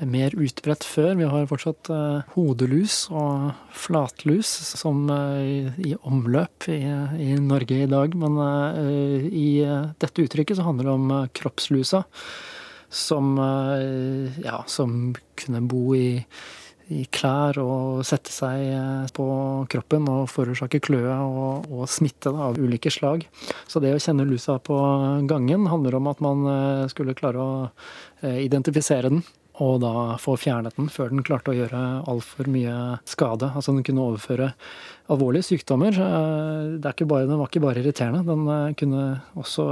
mer 0.03 0.35
utbredt 0.35 0.85
før. 0.87 1.13
Vi 1.19 1.29
har 1.31 1.47
fortsatt 1.51 1.91
hodelus 2.35 3.05
og 3.15 3.53
flatlus 3.75 4.51
som 4.75 5.07
i 5.79 5.95
omløp 6.03 6.69
i, 6.73 6.81
i, 7.23 7.31
Norge 7.39 7.85
i 7.85 7.91
dag. 7.91 8.17
Men 8.19 8.41
i 9.31 9.63
dette 10.03 10.27
uttrykket 10.27 10.59
så 10.59 10.67
handler 10.67 10.91
det 10.91 10.97
om 10.97 11.15
kroppslusa, 11.39 12.03
som, 12.91 13.39
ja, 14.43 14.61
som 14.67 15.15
kunne 15.39 15.65
bo 15.71 15.87
i 15.99 16.09
i 16.93 17.07
klær 17.09 17.57
og 17.63 18.03
sette 18.05 18.29
seg 18.29 19.09
på 19.17 19.27
kroppen 19.73 20.09
og 20.13 20.27
forårsake 20.29 20.83
kløe 20.85 21.15
og, 21.17 21.71
og 21.73 21.87
smitte 21.89 22.29
av 22.29 22.59
ulike 22.61 22.93
slag. 22.93 23.25
Så 23.65 23.81
det 23.81 23.95
å 23.97 24.03
kjenne 24.03 24.27
lusa 24.29 24.59
på 24.61 24.77
gangen 25.31 25.65
handler 25.71 25.97
om 25.97 26.11
at 26.13 26.21
man 26.25 26.45
skulle 26.93 27.17
klare 27.17 27.41
å 27.41 27.57
identifisere 28.45 29.09
den. 29.09 29.25
Og 29.63 29.77
da 29.85 30.17
få 30.19 30.35
fjernet 30.41 30.75
den 30.75 30.89
før 30.91 31.13
den 31.13 31.23
klarte 31.27 31.53
å 31.53 31.55
gjøre 31.55 31.81
altfor 32.11 32.49
mye 32.51 32.75
skade. 33.07 33.53
Altså 33.55 33.75
den 33.77 33.85
kunne 33.87 34.03
overføre 34.03 34.49
alvorlige 35.13 35.47
sykdommer. 35.47 35.95
Det 35.95 36.93
ikke 36.95 37.07
bare, 37.07 37.29
den 37.29 37.39
var 37.39 37.51
ikke 37.51 37.63
bare 37.63 37.83
irriterende, 37.83 38.25
den 38.27 38.75
kunne 38.81 39.05
også 39.39 39.67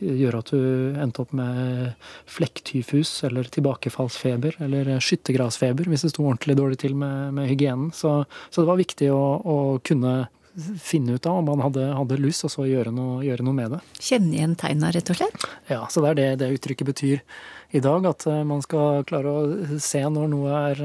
gjøre 0.00 0.40
at 0.42 0.50
du 0.50 0.98
endte 1.02 1.22
opp 1.22 1.34
med 1.36 1.92
flekktyfus 2.34 3.12
eller 3.28 3.46
tilbakefallsfeber 3.54 4.58
eller 4.66 4.96
skyttergrasfeber 4.98 5.90
hvis 5.92 6.06
det 6.06 6.14
sto 6.14 6.24
ordentlig 6.24 6.56
dårlig 6.58 6.80
til 6.82 6.96
med, 6.98 7.36
med 7.36 7.50
hygienen. 7.52 7.92
Så, 7.94 8.24
så, 8.48 8.62
det 8.62 8.70
var 8.72 8.80
viktig 8.80 9.12
å, 9.14 9.22
å 9.38 9.58
kunne 9.86 10.24
finne 10.82 11.14
ut 11.14 11.26
av 11.28 11.42
om 11.42 11.50
man 11.50 11.62
hadde, 11.66 11.84
hadde 11.92 12.18
lus, 12.18 12.40
og 12.48 12.52
så 12.52 12.64
gjøre 12.64 12.90
noe, 12.94 13.20
gjøre 13.26 13.44
noe, 13.44 13.56
med 13.56 13.76
det. 13.76 13.82
Kjenne 14.00 14.38
igjen 14.38 14.56
tegna, 14.58 14.90
rett 14.94 15.12
og 15.12 15.18
slett? 15.18 15.46
Ja, 15.68 15.82
så 15.92 16.02
det 16.02 16.14
er 16.14 16.18
det 16.18 16.28
det 16.40 16.54
uttrykket 16.56 16.88
betyr 16.88 17.20
i 17.70 17.82
dag. 17.84 18.06
At 18.06 18.26
man 18.46 18.62
skal 18.64 19.06
klare 19.08 19.32
å 19.32 19.78
se 19.82 20.02
når 20.02 20.28
noe 20.32 20.60
er 20.72 20.82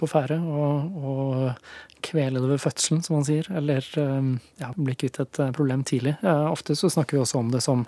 på 0.00 0.08
ferde, 0.10 0.38
og, 0.40 0.96
og 0.96 2.02
kvele 2.06 2.42
det 2.42 2.50
ved 2.54 2.62
fødselen, 2.62 3.04
som 3.04 3.18
man 3.18 3.28
sier. 3.28 3.50
Eller 3.56 3.86
ja, 3.94 4.72
bli 4.76 4.96
kvitt 4.98 5.20
et 5.22 5.42
problem 5.56 5.84
tidlig. 5.86 6.16
Ofte 6.24 6.76
så 6.78 6.90
snakker 6.92 7.18
vi 7.18 7.24
også 7.24 7.42
om 7.42 7.52
det 7.54 7.62
som 7.64 7.86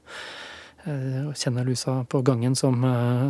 kjenne 1.38 1.64
lusa 1.66 2.00
på 2.08 2.20
gangen 2.26 2.56
som, 2.58 2.82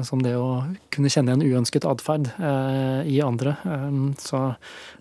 som, 0.06 0.22
det 0.22 0.34
å 0.38 0.62
kunne 0.94 1.10
kjenne 1.12 1.34
en 1.36 1.42
uønsket 1.44 1.86
atferd 1.88 2.30
i 3.08 3.18
andre. 3.24 3.56
Så 4.22 4.42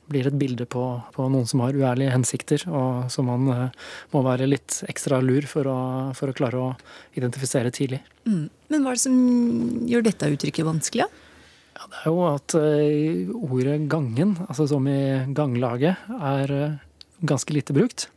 blir 0.08 0.26
det 0.26 0.34
et 0.34 0.40
bilde 0.40 0.68
på, 0.70 0.84
på, 1.14 1.28
noen 1.32 1.48
som 1.50 1.62
har 1.66 1.76
uærlige 1.76 2.14
hensikter, 2.14 2.64
og 2.72 3.12
som 3.14 3.28
man 3.30 3.70
må 4.14 4.24
være 4.26 4.48
litt 4.50 4.82
ekstra 4.88 5.20
lur 5.24 5.46
for 5.50 5.68
å, 5.70 5.78
for 6.18 6.32
å 6.32 6.36
klare 6.38 6.64
å 6.64 6.74
identifisere 7.20 7.74
tidlig. 7.76 8.02
Mm. 8.26 8.46
Men 8.72 8.84
hva 8.84 8.94
er 8.94 9.00
det 9.00 9.06
som 9.06 9.18
gjør 9.92 10.08
dette 10.08 10.34
uttrykket 10.36 10.68
vanskelig? 10.68 11.08
Ja? 11.08 11.24
Ja, 11.78 11.86
det 11.92 11.98
er 12.02 12.10
jo 12.10 12.22
at 12.26 12.56
ordet 13.38 13.78
gangen, 13.92 14.34
altså 14.48 14.66
som 14.70 14.88
i 14.90 15.00
ganglaget, 15.38 16.08
er 16.18 16.54
ganske 17.22 17.54
lite 17.54 17.76
brukt. 17.76 18.08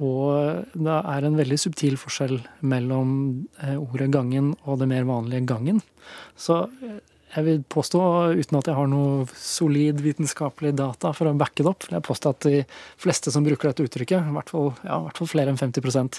Og 0.00 0.64
det 0.72 0.96
er 0.96 1.26
en 1.26 1.36
veldig 1.36 1.58
subtil 1.60 1.98
forskjell 2.00 2.38
mellom 2.64 3.10
ordet 3.76 4.08
gangen 4.14 4.54
og 4.64 4.80
det 4.80 4.88
mer 4.88 5.04
vanlige 5.08 5.44
gangen. 5.50 5.82
Så 6.40 6.64
jeg 7.30 7.46
vil 7.46 7.60
påstå, 7.70 8.00
uten 8.40 8.58
at 8.58 8.66
jeg 8.66 8.74
har 8.74 8.88
noe 8.90 9.26
solid 9.38 10.00
vitenskapelig 10.02 10.72
data 10.80 11.12
for 11.14 11.30
å 11.30 11.34
backe 11.38 11.62
det 11.62 11.70
opp, 11.70 11.86
vil 11.86 11.96
jeg 12.00 12.06
påstå 12.08 12.32
at 12.32 12.46
de 12.48 12.62
fleste 12.98 13.30
som 13.30 13.46
bruker 13.46 13.70
dette 13.70 13.86
uttrykket, 13.86 14.26
i 14.26 14.34
hvert 14.34 14.50
fall, 14.50 14.72
ja, 14.82 14.96
i 14.98 15.04
hvert 15.06 15.20
fall 15.20 15.30
flere 15.30 15.54
enn 15.54 15.60
50 15.60 16.18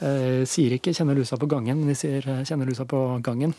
eh, 0.00 0.46
sier 0.48 0.76
ikke 0.78 0.94
'kjenner 0.96 1.18
lusa 1.18 1.36
på 1.36 1.50
gangen', 1.50 1.82
men 1.82 1.92
de 1.92 1.98
sier 1.98 2.24
'kjenner 2.24 2.64
lusa 2.64 2.88
på 2.88 3.20
gangen'. 3.20 3.52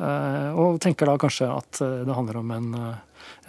Eh, 0.00 0.50
og 0.56 0.80
tenker 0.80 1.06
da 1.06 1.18
kanskje 1.20 1.50
at 1.50 1.82
det 1.82 2.16
handler 2.16 2.40
om 2.40 2.50
en 2.50 2.96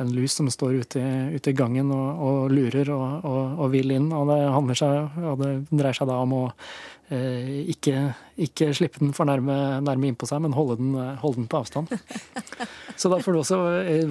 en 0.01 0.11
lus 0.15 0.35
som 0.37 0.49
står 0.51 0.81
ute 0.83 1.03
ute 1.35 1.51
i 1.51 1.57
gangen 1.57 1.91
og, 1.93 2.23
og 2.27 2.51
lurer 2.53 2.91
og, 2.93 3.25
og, 3.25 3.41
og, 3.59 3.69
vil 3.73 3.95
inn. 3.95 4.11
Og 4.15 4.29
det, 4.31 4.77
seg, 4.79 5.19
og 5.21 5.39
det 5.41 5.53
dreier 5.71 5.97
seg 5.97 6.09
da 6.09 6.19
om 6.23 6.35
å 6.37 6.43
eh, 7.13 7.65
ikke, 7.73 8.07
ikke, 8.47 8.71
slippe 8.77 9.01
den 9.03 9.15
for 9.15 9.29
nærme, 9.29 9.81
nærme 9.85 10.11
innpå 10.11 10.29
seg, 10.29 10.43
men 10.45 10.57
holde 10.57 10.79
den, 10.81 10.95
holde 11.21 11.41
den, 11.41 11.49
på 11.51 11.63
avstand. 11.63 11.93
Så 12.95 13.09
da 13.11 13.19
får 13.19 13.33
du 13.33 13.39
også 13.41 13.57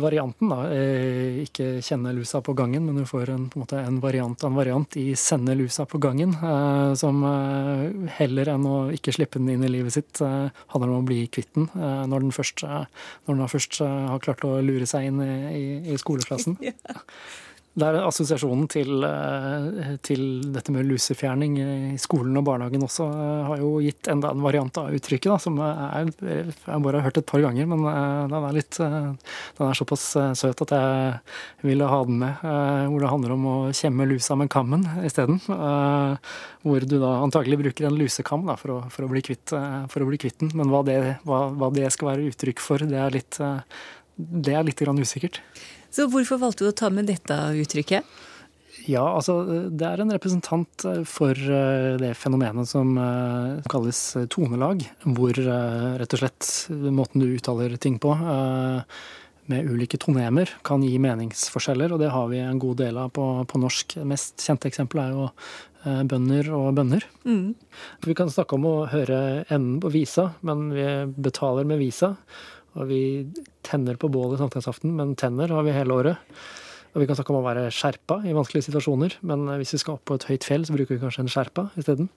varianten, 0.01 0.51
da. 0.53 0.65
Eh, 0.75 1.41
ikke 1.45 1.81
kjenne 1.85 2.13
lusa 2.17 2.43
på 2.45 2.55
gangen, 2.57 2.85
men 2.85 3.01
du 3.01 3.07
får 3.09 3.33
en, 3.33 3.47
en, 3.47 3.61
måte, 3.61 3.81
en 3.81 4.01
variant 4.03 4.45
av 4.45 4.51
en 4.51 4.59
variant 4.59 4.99
i 5.01 5.07
sende 5.19 5.57
lusa 5.57 5.87
på 5.89 6.01
gangen. 6.03 6.35
Eh, 6.37 6.93
som 7.01 7.23
eh, 7.29 8.11
heller 8.19 8.53
enn 8.55 8.69
å 8.69 8.77
ikke 8.95 9.15
slippe 9.17 9.41
den 9.41 9.55
inn 9.55 9.65
i 9.65 9.73
livet 9.73 9.97
sitt, 9.97 10.21
eh, 10.21 10.51
handler 10.75 10.93
om 10.93 11.01
å 11.01 11.09
bli 11.09 11.25
kvitt 11.33 11.55
den 11.55 11.71
når 11.75 12.25
den 12.25 12.35
først, 12.35 12.65
når 13.27 13.39
den 13.39 13.51
først 13.51 13.79
har 13.85 14.23
klart 14.23 14.45
å 14.47 14.57
lure 14.65 14.87
seg 14.89 15.09
inn 15.09 15.21
i, 15.25 15.65
i 15.95 15.99
skoleklassen. 16.01 16.59
ja. 17.75 17.89
er 17.89 17.99
assosiasjonen 18.07 18.67
til, 18.71 19.05
til, 20.07 20.23
dette 20.55 20.73
med 20.75 20.87
lusefjerning 20.89 21.57
i 21.59 21.99
skolen 22.01 22.37
og 22.39 22.47
barnehagen 22.47 22.85
også 22.87 23.07
har 23.49 23.63
jo 23.63 23.73
gitt 23.85 24.09
enda 24.13 24.31
en 24.35 24.45
variant 24.45 24.79
av 24.81 24.95
uttrykket, 24.95 25.31
da, 25.33 25.39
som 25.43 25.59
er, 25.65 26.11
jeg 26.23 26.85
bare 26.85 27.01
har 27.01 27.09
hørt 27.09 27.21
et 27.21 27.29
par 27.29 27.43
ganger, 27.45 27.69
men 27.71 27.85
den 27.85 28.37
er, 28.39 28.57
litt, 28.57 28.79
den 28.79 29.67
er 29.67 29.79
såpass 29.79 30.07
søt 30.39 30.65
at 30.67 30.75
jeg 30.77 31.67
ville 31.67 31.89
ha 31.91 32.01
den 32.07 32.21
med. 32.23 32.45
Hvor 32.45 33.03
det 33.03 33.11
handler 33.11 33.35
om 33.35 33.49
å 33.51 33.57
kjemme 33.75 34.09
lusa 34.09 34.39
med 34.39 34.53
kammen 34.53 34.87
isteden. 35.07 35.41
Hvor 35.45 36.87
du 36.89 36.97
da 37.03 37.17
antagelig 37.25 37.61
bruker 37.65 37.89
en 37.89 37.99
lusekam 37.99 38.47
da, 38.49 38.59
for, 38.61 38.77
å, 38.77 38.79
for, 38.93 39.07
å 39.07 39.11
bli 39.11 39.25
kvitt, 39.25 39.51
for 39.51 40.05
å 40.05 40.09
bli 40.09 40.21
kvitt 40.23 40.41
den. 40.45 40.55
Men 40.59 40.71
hva 40.73 40.85
det, 40.87 41.01
hva, 41.27 41.47
hva 41.55 41.73
det 41.75 41.91
skal 41.95 42.15
være 42.15 42.31
uttrykk 42.31 42.63
for, 42.65 42.87
det 42.89 43.03
er 43.03 43.19
litt 43.19 43.43
det 44.15 44.55
er 44.55 44.63
litt 44.63 44.79
usikkert. 44.79 45.41
Så 45.95 46.09
hvorfor 46.11 46.41
valgte 46.43 46.67
du 46.67 46.73
å 46.73 46.77
ta 46.77 46.91
med 46.91 47.07
dette 47.11 47.37
uttrykket? 47.63 48.07
Ja, 48.91 49.05
altså 49.07 49.39
det 49.71 49.87
er 49.87 50.03
en 50.03 50.13
representant 50.13 50.85
for 51.09 51.39
det 52.01 52.11
fenomenet 52.19 52.69
som 52.69 52.99
kalles 53.71 54.01
tonelag. 54.35 54.83
Hvor 55.07 55.39
rett 55.39 56.17
og 56.17 56.21
slett 56.21 56.51
måten 56.93 57.23
du 57.23 57.31
uttaler 57.31 57.79
ting 57.81 58.01
på 58.03 58.13
med 59.47 59.69
ulike 59.69 59.99
tonemer 60.01 60.49
kan 60.65 60.83
gi 60.85 60.97
meningsforskjeller, 61.03 61.93
og 61.93 62.01
det 62.01 62.11
har 62.13 62.31
vi 62.31 62.41
en 62.41 62.61
god 62.61 62.81
del 62.81 62.99
av 63.01 63.13
på, 63.15 63.27
på 63.49 63.61
norsk. 63.61 63.99
Det 64.01 64.09
mest 64.09 64.41
kjente 64.41 64.71
eksempelet 64.71 65.11
er 65.11 65.17
jo 65.19 65.29
bønder 66.09 66.49
og 66.57 66.71
bønner. 66.79 67.05
Mm. 67.29 67.53
Vi 68.07 68.17
kan 68.17 68.33
snakke 68.33 68.57
om 68.57 68.65
å 68.69 68.75
høre 68.89 69.19
enden 69.53 69.79
på 69.85 69.93
visa, 69.93 70.31
men 70.47 70.71
vi 70.73 70.87
betaler 71.29 71.69
med 71.69 71.83
visa. 71.83 72.15
Og 72.75 72.91
vi 72.91 73.01
tenner 73.67 73.99
på 74.01 74.11
bålet 74.13 74.41
sankthansaften, 74.43 74.95
men 74.99 75.15
tenner 75.19 75.53
har 75.55 75.67
vi 75.67 75.77
hele 75.77 75.95
året. 75.95 76.37
Og 76.95 77.03
vi 77.03 77.09
kan 77.11 77.19
snakke 77.19 77.35
om 77.35 77.41
å 77.41 77.47
være 77.47 77.71
skjerpa 77.75 78.21
i 78.27 78.35
vanskelige 78.37 78.69
situasjoner, 78.69 79.19
men 79.27 79.49
hvis 79.59 79.75
vi 79.75 79.83
skal 79.83 79.97
opp 79.97 80.05
på 80.11 80.19
et 80.19 80.29
høyt 80.31 80.47
fjell, 80.47 80.67
så 80.67 80.77
bruker 80.77 80.95
vi 80.95 81.03
kanskje 81.03 81.25
en 81.25 81.33
skjerpa 81.33 81.69
isteden. 81.81 82.11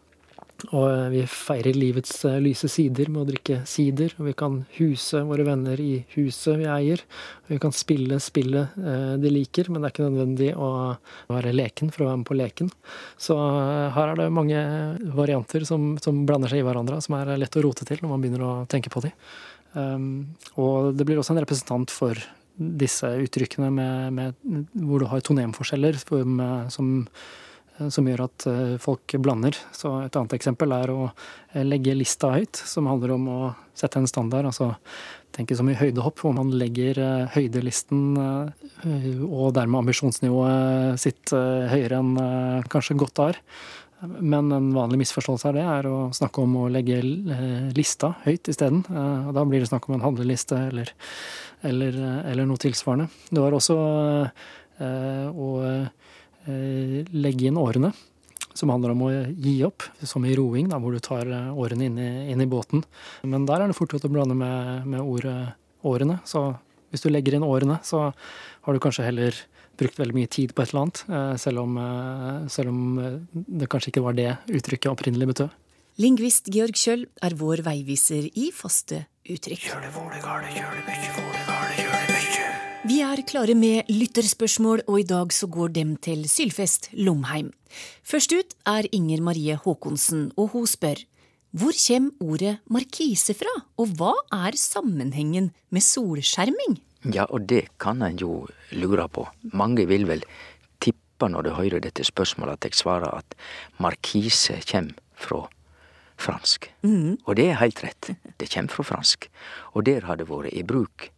Og 0.73 1.11
vi 1.13 1.21
feirer 1.29 1.75
livets 1.77 2.23
lyse 2.41 2.69
sider 2.71 3.11
med 3.13 3.21
å 3.21 3.27
drikke 3.27 3.59
sider. 3.69 4.13
Og 4.17 4.29
vi 4.29 4.33
kan 4.37 4.55
huse 4.79 5.21
våre 5.29 5.45
venner 5.45 5.77
i 5.81 5.99
huset 6.15 6.57
vi 6.57 6.65
eier. 6.71 7.03
Og 7.45 7.53
vi 7.53 7.59
kan 7.61 7.75
spille 7.75 8.17
spillet 8.23 8.77
de 9.21 9.33
liker, 9.33 9.69
men 9.69 9.81
det 9.81 9.89
er 9.89 9.93
ikke 9.93 10.07
nødvendig 10.07 10.49
å 10.57 10.69
være 11.29 11.53
leken 11.53 11.93
for 11.93 12.03
å 12.03 12.09
være 12.09 12.21
med 12.23 12.29
på 12.29 12.39
leken. 12.39 12.71
Så 13.21 13.37
her 13.37 14.13
er 14.13 14.17
det 14.17 14.31
mange 14.33 14.63
varianter 15.17 15.67
som, 15.67 15.93
som 16.01 16.25
blander 16.25 16.51
seg 16.53 16.63
i 16.63 16.65
hverandre, 16.65 16.99
som 17.05 17.19
er 17.19 17.35
lett 17.37 17.59
å 17.59 17.65
rote 17.65 17.85
til 17.87 18.01
når 18.01 18.13
man 18.15 18.25
begynner 18.25 18.47
å 18.47 18.55
tenke 18.71 18.93
på 18.93 19.05
dem. 19.05 19.13
Um, 19.77 20.33
og 20.57 20.95
det 20.97 21.05
blir 21.05 21.21
også 21.21 21.35
en 21.35 21.43
representant 21.43 21.93
for 21.93 22.17
disse 22.57 23.09
uttrykkene 23.21 23.69
med, 23.73 24.13
med, 24.13 24.63
hvor 24.73 25.01
du 25.01 25.09
har 25.11 25.21
tonemforskjeller 25.21 25.99
som, 26.01 26.41
som 26.73 26.89
eh, 27.77 27.89
som 27.93 28.07
gjør 28.09 28.25
at 28.25 28.47
eh, 28.49 28.75
folk 28.81 29.17
blander. 29.21 29.57
Så 29.75 29.91
et 30.01 30.17
annet 30.17 30.33
eksempel 30.37 30.73
er 30.73 30.93
å 30.93 31.03
eh, 31.07 31.63
legge 31.65 31.95
lista 31.97 32.31
høyt, 32.33 32.57
som 32.57 32.89
handler 32.89 33.13
om 33.13 33.29
å 33.29 33.39
sette 33.77 34.01
en 34.01 34.09
standard. 34.09 34.49
Altså 34.49 34.71
tenke 35.37 35.57
som 35.57 35.69
i 35.69 35.77
høydehopp, 35.77 36.17
hvor 36.23 36.33
man 36.33 36.49
legger 36.57 36.97
høydelisten 37.35 38.15
og 38.17 39.51
dermed 39.53 39.83
ambisjonsnivået 39.83 40.97
sitt 40.97 41.29
høyere 41.29 41.99
enn 41.99 42.15
kanskje 42.73 42.97
godt 42.97 43.21
er. 43.21 43.37
Men 44.01 44.51
en 44.53 44.69
vanlig 44.75 44.99
misforståelse 45.01 45.49
av 45.49 45.55
det 45.57 45.63
er 45.65 45.87
å 45.89 45.95
snakke 46.13 46.43
om 46.43 46.51
å 46.59 46.67
legge 46.69 46.99
lista 47.73 48.11
høyt 48.27 48.51
isteden. 48.51 48.83
Da 48.85 49.45
blir 49.47 49.63
det 49.63 49.71
snakk 49.71 49.87
om 49.89 49.95
en 49.97 50.05
handleliste 50.05 50.59
eller, 50.67 50.91
eller, 51.65 51.97
eller 52.29 52.45
noe 52.45 52.61
tilsvarende. 52.61 53.09
Det 53.31 53.41
var 53.41 53.57
også 53.57 53.77
å 55.33 55.49
Eh, 56.47 57.03
legge 57.11 57.49
inn 57.49 57.59
årene, 57.59 57.89
som 58.55 58.71
handler 58.71 58.93
om 58.93 59.01
å 59.03 59.09
gi 59.35 59.57
opp, 59.67 59.83
som 59.99 60.23
i 60.23 60.35
roing, 60.37 60.69
da, 60.71 60.79
hvor 60.79 60.95
du 60.95 61.01
tar 61.03 61.27
eh, 61.27 61.49
årene 61.51 61.89
inn 61.89 61.97
i, 61.99 62.11
inn 62.31 62.43
i, 62.43 62.47
båten. 62.47 62.85
Men 63.27 63.45
der 63.49 63.65
er 63.65 63.67
det 63.67 63.75
fort 63.75 63.91
gjort 63.91 64.07
å 64.07 64.13
blande 64.13 64.37
med, 64.37 64.87
med 64.87 65.03
ordet 65.03 65.35
årene. 65.87 66.21
Så 66.27 66.47
hvis 66.93 67.03
du 67.03 67.09
legger 67.11 67.35
inn 67.35 67.47
årene, 67.47 67.81
så 67.83 68.05
har 68.13 68.73
du 68.73 68.79
kanskje 68.83 69.09
heller 69.09 69.35
brukt 69.79 69.99
veldig 69.99 70.17
mye 70.17 70.31
tid 70.31 70.55
på 70.55 70.63
et 70.63 70.73
eller 70.73 70.85
annet, 70.85 71.03
eh, 71.09 71.35
selv 71.41 71.63
om, 71.63 71.79
selv 72.49 72.73
om 72.73 72.81
det 73.33 73.69
kanskje 73.71 73.93
ikke 73.93 74.05
var 74.05 74.17
det 74.17 74.31
uttrykket 74.49 74.91
opprinnelig 74.91 75.31
betød. 75.33 75.55
Lingvist 75.97 76.51
Georg 76.53 76.77
Kjøll 76.77 77.07
er 77.25 77.33
vår 77.39 77.63
veiviser 77.65 78.27
i 78.37 78.51
faste 78.53 79.07
uttrykk. 79.25 79.65
Gjør 79.71 79.81
det, 79.81 79.93
hvor 79.95 80.11
det, 80.13 80.21
går, 80.21 80.45
det 80.45 80.59
gjør 80.59 80.75
det, 80.77 80.85
mye, 80.85 81.13
hvor 81.15 81.31
det, 81.33 81.45
går, 81.47 81.63
det 81.71 81.85
gjør 81.85 81.95
det, 81.95 82.07
vi 82.87 83.01
er 83.03 83.19
klare 83.27 83.51
med 83.57 83.89
lytterspørsmål, 83.91 84.85
og 84.87 85.01
i 85.01 85.05
dag 85.09 85.33
så 85.35 85.49
går 85.51 85.73
dem 85.75 85.95
til 85.99 86.21
Sylfest 86.29 86.87
Lomheim. 86.95 87.49
Først 88.05 88.31
ut 88.31 88.53
er 88.69 88.87
Inger 88.95 89.19
Marie 89.25 89.57
Haakonsen, 89.59 90.29
og 90.39 90.53
hun 90.53 90.69
spør 90.69 91.01
hvor 91.57 91.75
kommer 91.75 92.23
ordet 92.23 92.53
markise 92.71 93.33
fra, 93.35 93.51
og 93.75 93.91
hva 93.99 94.13
er 94.35 94.55
sammenhengen 94.55 95.49
med 95.73 95.83
solskjerming? 95.83 96.77
Ja, 97.05 97.27
og 97.29 97.45
det 97.49 97.67
kan 97.79 98.01
en 98.01 98.17
jo 98.17 98.47
lure 98.71 99.07
på. 99.09 99.27
Mange 99.53 99.85
vil 99.87 100.07
vel 100.09 100.23
tippe 100.83 101.29
når 101.29 101.47
de 101.47 101.57
hører 101.57 101.83
dette 101.83 102.05
spørsmålet 102.07 102.57
at 102.57 102.69
jeg 102.69 102.79
svarer 102.81 103.13
at 103.19 103.37
markise 103.81 104.57
kommer 104.65 104.97
fra 105.17 105.45
fransk. 106.17 106.71
Mm. 106.81 107.17
Og 107.25 107.37
det 107.37 107.49
er 107.51 107.61
helt 107.61 107.83
rett. 107.85 108.11
Det 108.39 108.49
kommer 108.53 108.73
fra 108.73 108.83
fransk. 108.83 109.29
Og 109.73 109.85
der 109.85 110.05
har 110.09 110.17
det 110.17 110.29
vært 110.29 110.53
i 110.53 110.65
bruk 110.65 111.09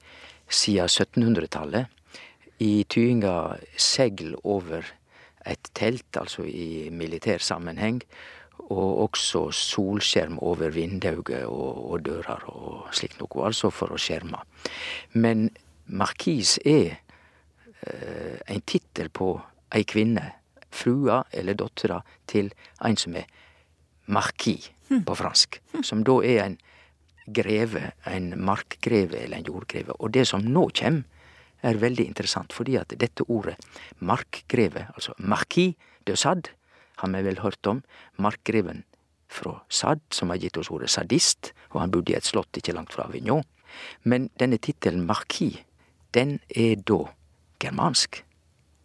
siden 0.49 0.89
1700-tallet. 0.89 1.87
I 2.59 2.83
tyinga 2.91 3.55
segl 3.79 4.35
over 4.43 4.83
et 5.47 5.71
telt, 5.73 6.09
altså 6.19 6.43
i 6.43 6.89
militær 6.91 7.39
sammenheng. 7.39 8.01
Og 8.69 9.05
også 9.07 9.47
solskjerm 9.55 10.37
over 10.43 10.69
vindauget 10.75 11.47
og, 11.47 11.79
og 11.91 12.03
dører 12.05 12.43
og 12.51 12.91
slikt 12.93 13.21
noe, 13.21 13.45
altså 13.47 13.71
for 13.73 13.95
å 13.95 14.01
skjerme. 14.01 14.43
Men 15.15 15.47
markis 15.89 16.57
er 16.65 16.99
eh, 17.85 18.37
en 18.47 18.61
tittel 18.65 19.09
på 19.09 19.33
ei 19.75 19.85
kvinne, 19.87 20.25
frua 20.69 21.23
eller 21.33 21.57
dattera 21.57 21.97
til 22.29 22.51
en 22.85 22.97
som 22.97 23.15
er 23.17 23.29
markis 24.09 24.69
hm. 24.89 25.03
på 25.05 25.15
fransk. 25.17 25.59
Som 25.85 26.03
da 26.05 26.19
er 26.25 26.43
en 26.43 26.59
greve, 27.33 27.91
en 28.09 28.33
markgreve 28.37 29.23
eller 29.23 29.39
en 29.39 29.49
jordgreve. 29.49 29.95
Og 29.99 30.13
det 30.13 30.27
som 30.29 30.45
nå 30.45 30.69
kjem, 30.73 31.03
er 31.61 31.75
veldig 31.75 32.05
interessant, 32.07 32.53
fordi 32.55 32.77
at 32.79 32.93
dette 32.95 33.25
ordet 33.27 33.57
markgreve, 33.99 34.85
altså 34.95 35.11
marquis 35.19 35.75
de 36.07 36.15
Sade, 36.15 36.53
har 36.99 37.11
vi 37.11 37.23
vel 37.23 37.39
hørt 37.39 37.67
om. 37.67 37.81
Markgreven 38.17 38.83
fra 39.27 39.59
Sade, 39.69 40.01
som 40.11 40.29
har 40.29 40.39
gitt 40.39 40.57
oss 40.57 40.71
ordet 40.71 40.89
sadist, 40.89 41.53
og 41.71 41.81
han 41.81 41.91
bodde 41.91 42.13
i 42.13 42.17
et 42.17 42.27
slott 42.27 42.55
ikke 42.57 42.75
langt 42.75 42.95
fra 42.95 43.07
Avignon. 43.07 43.43
Men 44.03 44.29
denne 44.39 44.57
tittelen 44.57 45.05
marquis, 45.05 45.59
den 46.13 46.39
er 46.49 46.75
da 46.75 47.03
germansk, 47.59 48.23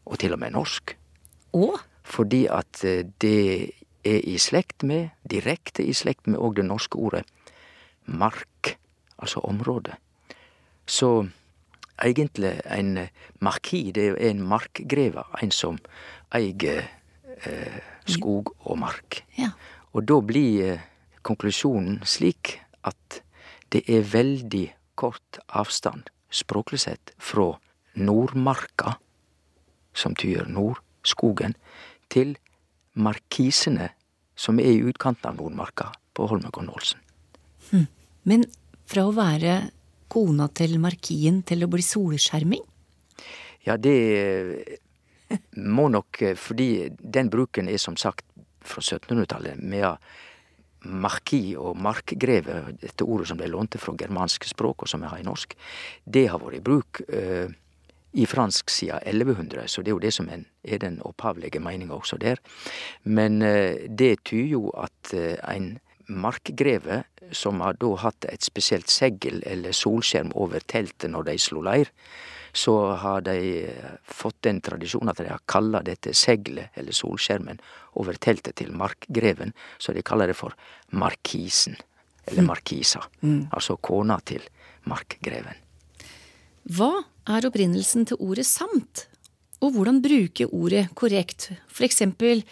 og 0.04 0.18
til 0.18 0.32
og 0.32 0.38
med 0.38 0.54
norsk. 0.54 0.96
Og? 1.52 1.78
Fordi 2.02 2.46
at 2.46 2.84
eh, 2.84 3.04
det 3.20 3.70
er 4.04 4.20
i 4.28 4.38
slekt 4.38 4.82
med, 4.82 5.08
direkte 5.30 5.84
i 5.84 5.92
slekt 5.96 6.26
med 6.26 6.38
òg 6.38 6.58
det 6.58 6.66
norske 6.68 6.98
ordet 6.98 7.24
mark, 8.04 8.76
altså 9.18 9.40
område. 9.40 9.96
Så 10.87 11.26
egentlig 12.04 12.60
en 12.66 13.08
marki, 13.40 13.92
det 13.94 14.08
er 14.08 14.30
en 14.30 14.42
markgreve, 14.44 15.24
en 15.42 15.50
som 15.50 15.78
eier 16.34 16.84
eh, 17.46 17.78
skog 18.06 18.52
og 18.60 18.78
mark. 18.78 19.22
Ja. 19.38 19.54
Og 19.94 20.04
da 20.08 20.20
blir 20.20 20.74
eh, 20.74 20.84
konklusjonen 21.22 22.02
slik 22.04 22.58
at 22.84 23.22
det 23.72 23.84
er 23.88 24.04
veldig 24.12 24.66
kort 24.94 25.40
avstand, 25.48 26.10
språklig 26.35 26.83
sett, 26.85 27.14
fra 27.18 27.53
Nordmarka, 27.94 28.97
som 29.94 30.16
tyder 30.18 30.49
Nordskogen, 30.51 31.55
til 32.11 32.35
markisene, 32.99 33.90
som 34.35 34.59
er 34.59 34.75
i 34.75 34.85
utkanten 34.90 35.31
av 35.31 35.38
Nordmarka, 35.38 35.92
på 36.14 36.27
Holmenkollen 36.31 36.73
Olsen. 36.75 37.01
Hm. 37.70 37.87
Men 38.27 38.44
fra 38.90 39.07
å 39.09 39.14
være 39.14 39.57
kona 40.12 40.49
til 40.55 40.77
markien 40.83 41.42
til 41.47 41.64
å 41.64 41.70
bli 41.70 41.83
solskjerming? 41.85 42.62
Ja, 43.64 43.79
det 43.81 44.81
må 45.57 45.88
nok 45.88 46.20
Fordi 46.37 46.90
den 47.01 47.31
bruken 47.33 47.68
er 47.68 47.81
som 47.81 47.97
sagt 47.97 48.27
fra 48.64 48.83
1700-tallet. 48.85 49.59
Med 49.59 49.97
marki 50.85 51.55
og 51.59 51.79
markgreve, 51.81 52.61
dette 52.83 53.07
ordet 53.07 53.29
som 53.31 53.40
ble 53.40 53.51
lånte 53.53 53.81
fra 53.83 53.94
germanske 53.99 54.49
språk, 54.51 54.85
og 54.85 54.90
som 54.90 55.05
vi 55.05 55.11
har 55.11 55.20
i 55.20 55.27
norsk, 55.27 55.55
det 56.05 56.27
har 56.31 56.42
vært 56.42 56.59
i 56.59 56.64
bruk 56.64 57.01
uh, 57.09 57.49
i 58.14 58.27
fransk 58.31 58.70
siden 58.70 59.03
1100, 59.03 59.66
så 59.68 59.83
det 59.83 59.90
er 59.90 59.97
jo 59.97 60.05
det 60.05 60.12
som 60.14 60.29
er 60.31 60.79
den 60.83 61.01
opphavlige 61.03 61.62
meninga 61.62 61.97
også 61.97 62.18
der. 62.23 62.42
Men 63.03 63.42
uh, 63.42 63.75
det 63.88 64.20
tyder 64.25 64.53
jo 64.55 64.68
at 64.79 65.14
uh, 65.16 65.35
en 65.51 65.75
markgreve, 66.09 67.03
som 67.33 67.62
har 67.64 67.79
da 67.81 67.94
hatt 68.03 68.27
et 68.29 68.44
spesielt 68.44 68.92
segl 68.92 69.40
eller 69.49 69.73
solskjerm 69.73 70.35
over 70.37 70.61
teltet 70.68 71.11
når 71.11 71.31
de 71.31 71.38
slo 71.40 71.64
leir, 71.64 71.88
så 72.55 72.75
har 73.03 73.25
de 73.27 73.64
eh, 73.64 73.95
fått 74.07 74.43
den 74.47 74.61
tradisjonen 74.62 75.11
at 75.11 75.19
de 75.19 75.27
har 75.33 75.43
kalla 75.51 75.83
dette 75.83 76.14
seglet, 76.14 76.71
eller 76.79 76.95
solskjermen, 76.95 77.59
over 77.99 78.14
teltet 78.23 78.57
til 78.61 78.71
markgreven, 78.75 79.53
så 79.79 79.95
de 79.95 80.05
kaller 80.07 80.31
det 80.31 80.38
for 80.38 80.55
markisen, 80.95 81.75
eller 82.29 82.47
mm. 82.47 82.51
markisa. 82.53 83.03
Mm. 83.27 83.40
Altså 83.51 83.77
kona 83.83 84.21
til 84.23 84.47
markgreven. 84.87 85.59
Hva 86.71 86.93
er 87.29 87.51
opprinnelsen 87.51 88.07
til 88.09 88.23
ordet 88.23 88.47
samt, 88.49 89.09
og 89.59 89.75
hvordan 89.75 90.03
bruke 90.05 90.47
ordet 90.47 90.87
korrekt? 90.95 91.51
For 91.67 91.87
eksempel, 91.87 92.45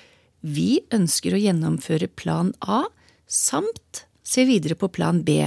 vi 0.43 0.83
ønsker 0.91 1.37
å 1.37 1.41
gjennomføre 1.41 2.11
plan 2.19 2.51
A, 2.61 2.83
samt 3.31 4.07
se 4.27 4.45
videre 4.49 4.75
på 4.79 4.91
plan 4.91 5.23
B. 5.23 5.45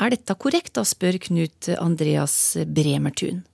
Er 0.00 0.12
dette 0.12 0.36
korrekt, 0.36 0.74
da, 0.76 0.84
spør 0.84 1.18
Knut 1.24 1.68
Andreas 1.80 2.56
Bremertun. 2.68 3.46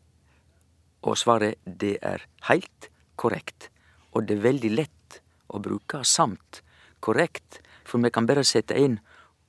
Og 1.06 1.18
svaret 1.18 1.60
det 1.64 1.96
er 2.02 2.24
heilt 2.48 2.90
korrekt, 3.16 3.70
og 4.12 4.26
det 4.26 4.36
er 4.36 4.48
veldig 4.48 4.72
lett 4.74 5.20
å 5.48 5.60
bruke 5.62 6.02
samt 6.04 6.62
korrekt, 7.00 7.60
for 7.86 8.02
vi 8.02 8.10
kan 8.10 8.26
bare 8.26 8.44
sette 8.44 8.74
inn 8.74 8.98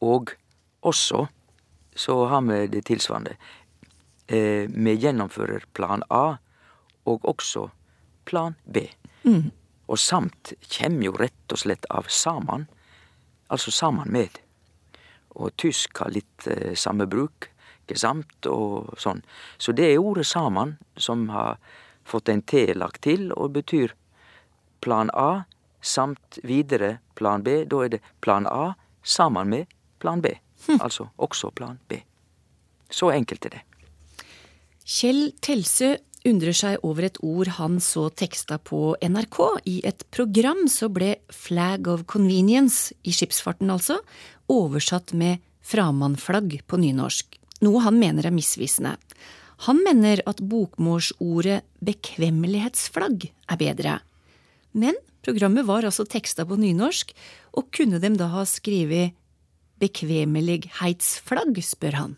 og 0.05 0.35
også, 0.85 1.25
så 1.97 2.17
har 2.29 2.43
vi 2.45 2.59
det 2.69 2.83
tilsvarende. 2.85 3.33
Eh, 4.27 4.69
gjennomfører 4.69 5.65
plan 5.73 6.03
A 6.13 6.37
og 7.07 7.25
også 7.25 7.69
plan 8.27 8.55
B. 8.65 8.85
Mm. 9.23 9.49
Og 9.87 9.99
samt 9.99 10.53
kommer 10.67 11.07
jo 11.07 11.15
rett 11.17 11.55
og 11.55 11.63
slett 11.63 11.87
av 11.89 12.09
saman 12.11 12.67
altså 13.47 13.71
sammen 13.71 14.11
med. 14.11 14.35
Og 15.39 15.55
tysk 15.55 16.03
har 16.03 16.11
litt 16.13 16.47
eh, 16.51 16.75
samme 16.75 17.07
bruk, 17.07 17.49
gesamt 17.87 18.47
og 18.49 18.93
sånn. 18.99 19.21
Så 19.57 19.73
det 19.75 19.91
er 19.91 20.01
ordet 20.03 20.27
saman 20.27 20.77
som 20.97 21.27
har 21.33 21.57
fått 22.07 22.29
en 22.29 22.41
T 22.41 22.67
lagt 22.73 23.03
til, 23.07 23.31
og 23.35 23.55
betyr 23.57 23.93
plan 24.81 25.11
A 25.13 25.43
samt 25.81 26.39
videre 26.43 26.97
plan 27.15 27.43
B. 27.43 27.63
Da 27.65 27.83
er 27.85 27.95
det 27.97 28.03
plan 28.21 28.47
A 28.47 28.75
sammen 29.03 29.49
med 29.49 29.73
plan 29.99 30.21
B. 30.21 30.35
Hm. 30.67 30.81
Altså 30.81 31.09
også 31.17 31.51
plan 31.55 31.79
B. 31.87 32.01
Så 32.89 33.11
enkelt 33.11 33.45
er 33.45 33.57
det. 33.57 33.63
Kjell 34.87 35.33
Telse 35.43 35.97
undrer 36.27 36.55
seg 36.55 36.83
over 36.87 37.07
et 37.07 37.19
ord 37.23 37.51
han 37.57 37.79
så 37.83 38.07
teksta 38.09 38.57
på 38.59 38.95
NRK. 39.03 39.39
I 39.67 39.81
et 39.87 40.05
program 40.11 40.65
så 40.71 40.89
ble 40.91 41.15
'flag 41.29 41.87
of 41.87 42.05
convenience', 42.05 42.93
i 43.03 43.11
skipsfarten 43.11 43.69
altså, 43.69 43.99
oversatt 44.49 45.13
med 45.13 45.39
'framannflagg' 45.63 46.61
på 46.67 46.77
nynorsk, 46.77 47.36
noe 47.65 47.81
han 47.85 47.97
mener 47.99 48.27
er 48.27 48.35
misvisende. 48.35 48.97
Han 49.65 49.81
mener 49.83 50.21
at 50.29 50.43
bokmålsordet 50.43 51.63
'bekvemmelighetsflagg' 51.81 53.31
er 53.49 53.57
bedre. 53.57 53.99
Men 54.73 54.95
Programmet 55.27 55.65
var 55.67 55.83
altså 55.83 56.05
teksta 56.07 56.45
på 56.47 56.55
nynorsk, 56.55 57.09
og 57.59 57.65
kunne 57.75 57.99
dem 57.99 58.15
da 58.15 58.29
ha 58.31 58.45
skrevet 58.47 59.11
bekvemmelighetsflagg, 59.81 61.59
spør 61.67 61.97
han. 61.99 62.13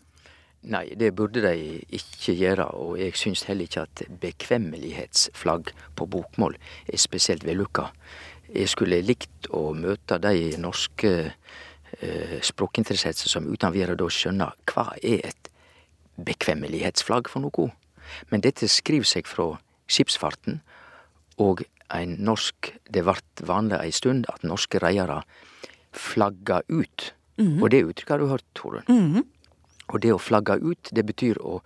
Nei, 0.70 0.84
det 0.94 1.08
burde 1.18 1.42
de 1.42 1.80
ikke 1.96 2.36
gjøre, 2.38 2.68
og 2.70 3.00
jeg 3.00 3.16
syns 3.18 3.42
heller 3.48 3.66
ikke 3.66 3.82
at 3.88 4.04
bekvemmelighetsflagg 4.22 5.72
på 5.98 6.06
bokmål 6.12 6.54
er 6.86 7.02
spesielt 7.02 7.42
vellykka. 7.48 7.88
Jeg 8.54 8.70
skulle 8.70 9.02
likt 9.02 9.50
å 9.50 9.72
møte 9.74 10.20
de 10.22 10.54
norske 10.62 11.32
språkinteresserte 12.46 13.28
som 13.28 13.48
uten 13.50 13.72
videre 13.74 13.96
da 13.98 14.06
skjønner 14.08 14.54
hva 14.70 14.86
er 15.02 15.24
et 15.30 15.50
bekvemmelighetsflagg 16.20 17.28
for 17.32 17.44
noe. 17.44 17.70
Men 18.30 18.44
dette 18.44 18.68
skriver 18.70 19.08
seg 19.08 19.28
fra 19.30 19.54
skipsfarten, 19.90 20.60
og 21.40 21.64
ein 21.90 22.16
norsk 22.22 22.72
Det 22.90 23.02
vart 23.06 23.42
vanlig 23.46 23.78
ei 23.80 23.90
stund 23.94 24.26
at 24.28 24.42
norske 24.42 24.78
reiarar 24.82 25.24
flagga 25.92 26.60
ut. 26.68 27.12
Mhm. 27.38 27.62
Og 27.62 27.70
det 27.70 27.84
uttrykket 27.84 28.10
har 28.10 28.18
du 28.18 28.26
hørt, 28.26 28.44
Torunn. 28.54 28.84
Mhm. 28.88 29.24
Og 29.88 30.00
det 30.00 30.12
å 30.12 30.18
flagge 30.18 30.58
ut, 30.60 30.90
det 30.92 31.06
betyr 31.06 31.38
å 31.38 31.60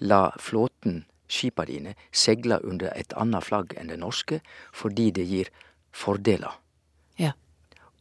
la 0.00 0.30
flåten, 0.38 1.04
skipa 1.28 1.64
dine, 1.66 1.94
segle 2.12 2.60
under 2.64 2.90
et 2.96 3.12
annet 3.16 3.44
flagg 3.44 3.74
enn 3.76 3.88
det 3.88 3.98
norske, 3.98 4.40
fordi 4.72 5.10
det 5.12 5.26
gir 5.26 5.50
fordeler. 5.92 6.54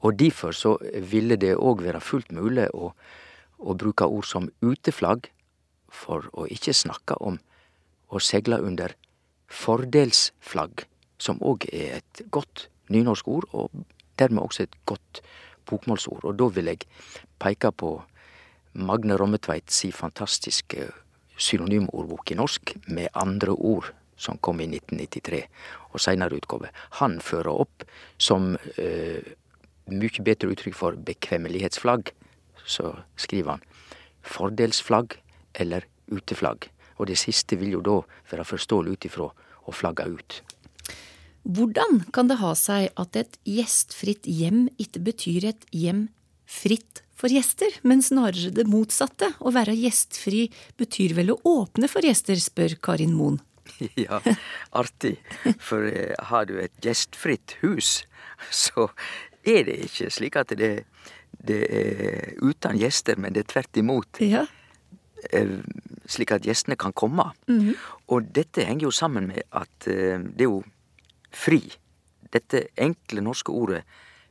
Og 0.05 0.17
derfor 0.19 0.53
så 0.53 0.75
ville 1.11 1.37
det 1.39 1.55
òg 1.57 1.81
være 1.85 2.01
fullt 2.03 2.31
mulig 2.35 2.67
å, 2.73 2.91
å 3.57 3.73
bruke 3.73 4.05
ord 4.05 4.27
som 4.29 4.49
uteflagg, 4.61 5.31
for 5.87 6.27
å 6.33 6.45
ikke 6.51 6.75
snakke 6.75 7.15
om 7.23 7.39
å 8.11 8.19
segle 8.21 8.59
under 8.61 8.93
fordelsflagg, 9.47 10.83
som 11.17 11.39
òg 11.41 11.65
er 11.71 12.01
et 12.01 12.21
godt 12.31 12.67
nynorsk 12.93 13.27
ord, 13.31 13.47
og 13.53 13.85
dermed 14.19 14.43
også 14.43 14.67
et 14.67 14.77
godt 14.85 15.21
bokmålsord. 15.67 16.27
Og 16.27 16.37
da 16.37 16.49
vil 16.53 16.71
jeg 16.71 16.85
peke 17.41 17.71
på 17.71 17.95
Magne 18.77 19.17
Rommetveit 19.17 19.71
si 19.73 19.89
fantastiske 19.95 20.91
synonymordbok 21.37 22.31
i 22.33 22.37
norsk 22.37 22.75
med 22.93 23.09
andre 23.17 23.53
ord 23.55 23.89
som 24.17 24.39
kom 24.41 24.61
i 24.61 24.67
1993 24.69 25.43
og 25.91 26.01
seinere 26.01 26.37
utgave. 26.37 26.71
Han 27.01 27.19
fører 27.21 27.53
opp 27.53 27.85
som 28.21 28.55
eh, 28.77 29.21
mykje 29.91 30.25
bedre 30.27 30.51
uttrykk 30.53 30.75
for 30.75 30.97
bekvemmelighetsflagg, 31.07 32.11
så 32.67 32.93
skriver 33.19 33.57
han 33.57 33.65
fordelsflagg 34.27 35.17
eller 35.61 35.87
uteflagg. 36.11 36.69
Og 36.97 37.09
det 37.11 37.17
siste 37.21 37.57
vil 37.59 37.77
jo 37.77 37.81
da 37.85 37.97
være 38.31 38.47
forståelig 38.47 38.95
ut 38.95 39.09
ifra 39.09 39.31
å 39.67 39.75
flagge 39.75 40.07
ut. 40.09 40.39
Hvordan 41.47 42.01
kan 42.11 42.27
det 42.27 42.41
ha 42.41 42.51
seg 42.59 42.89
at 42.99 43.15
et 43.15 43.37
gjestfritt 43.47 44.27
hjem 44.27 44.65
ikke 44.81 45.03
betyr 45.05 45.51
et 45.53 45.67
hjem 45.71 46.07
fritt 46.43 47.03
for 47.17 47.31
gjester, 47.31 47.71
men 47.87 48.03
snarere 48.03 48.51
det 48.53 48.67
motsatte? 48.67 49.31
Å 49.39 49.53
være 49.55 49.77
gjestfri 49.77 50.47
betyr 50.79 51.15
vel 51.17 51.31
å 51.33 51.39
åpne 51.47 51.87
for 51.91 52.03
gjester, 52.03 52.39
spør 52.41 52.77
Karin 52.83 53.15
Moen. 53.15 53.39
Ja, 53.99 54.21
artig. 54.71 55.17
For 55.59 55.87
eh, 55.87 56.15
har 56.29 56.47
du 56.49 56.55
et 56.59 56.73
gjestfritt 56.83 57.57
hus, 57.61 58.01
så 58.65 58.87
er 59.47 59.65
det 59.67 59.77
ikke 59.87 60.09
slik 60.13 60.37
at 60.39 60.53
det, 60.59 60.71
det 61.47 61.59
er 61.69 62.33
uten 62.43 62.77
gjester, 62.79 63.19
men 63.19 63.35
det 63.35 63.45
er 63.45 63.51
tvert 63.53 63.79
imot. 63.79 64.21
Ja. 64.21 64.45
Eh, 65.31 65.59
Slik 66.07 66.31
at 66.31 66.45
gjestene 66.47 66.77
kan 66.79 66.93
komme. 66.95 67.33
Mhm. 67.51 67.73
Og 68.15 68.29
dette 68.31 68.63
henger 68.63 68.87
jo 68.87 68.91
sammen 68.91 69.27
med 69.27 69.43
at 69.51 69.87
eh, 69.87 70.15
det 70.19 70.45
er 70.45 70.51
jo 70.51 70.61
fri. 71.35 71.59
Dette 72.31 72.67
enkle 72.77 73.21
norske 73.21 73.51
ordet. 73.51 73.83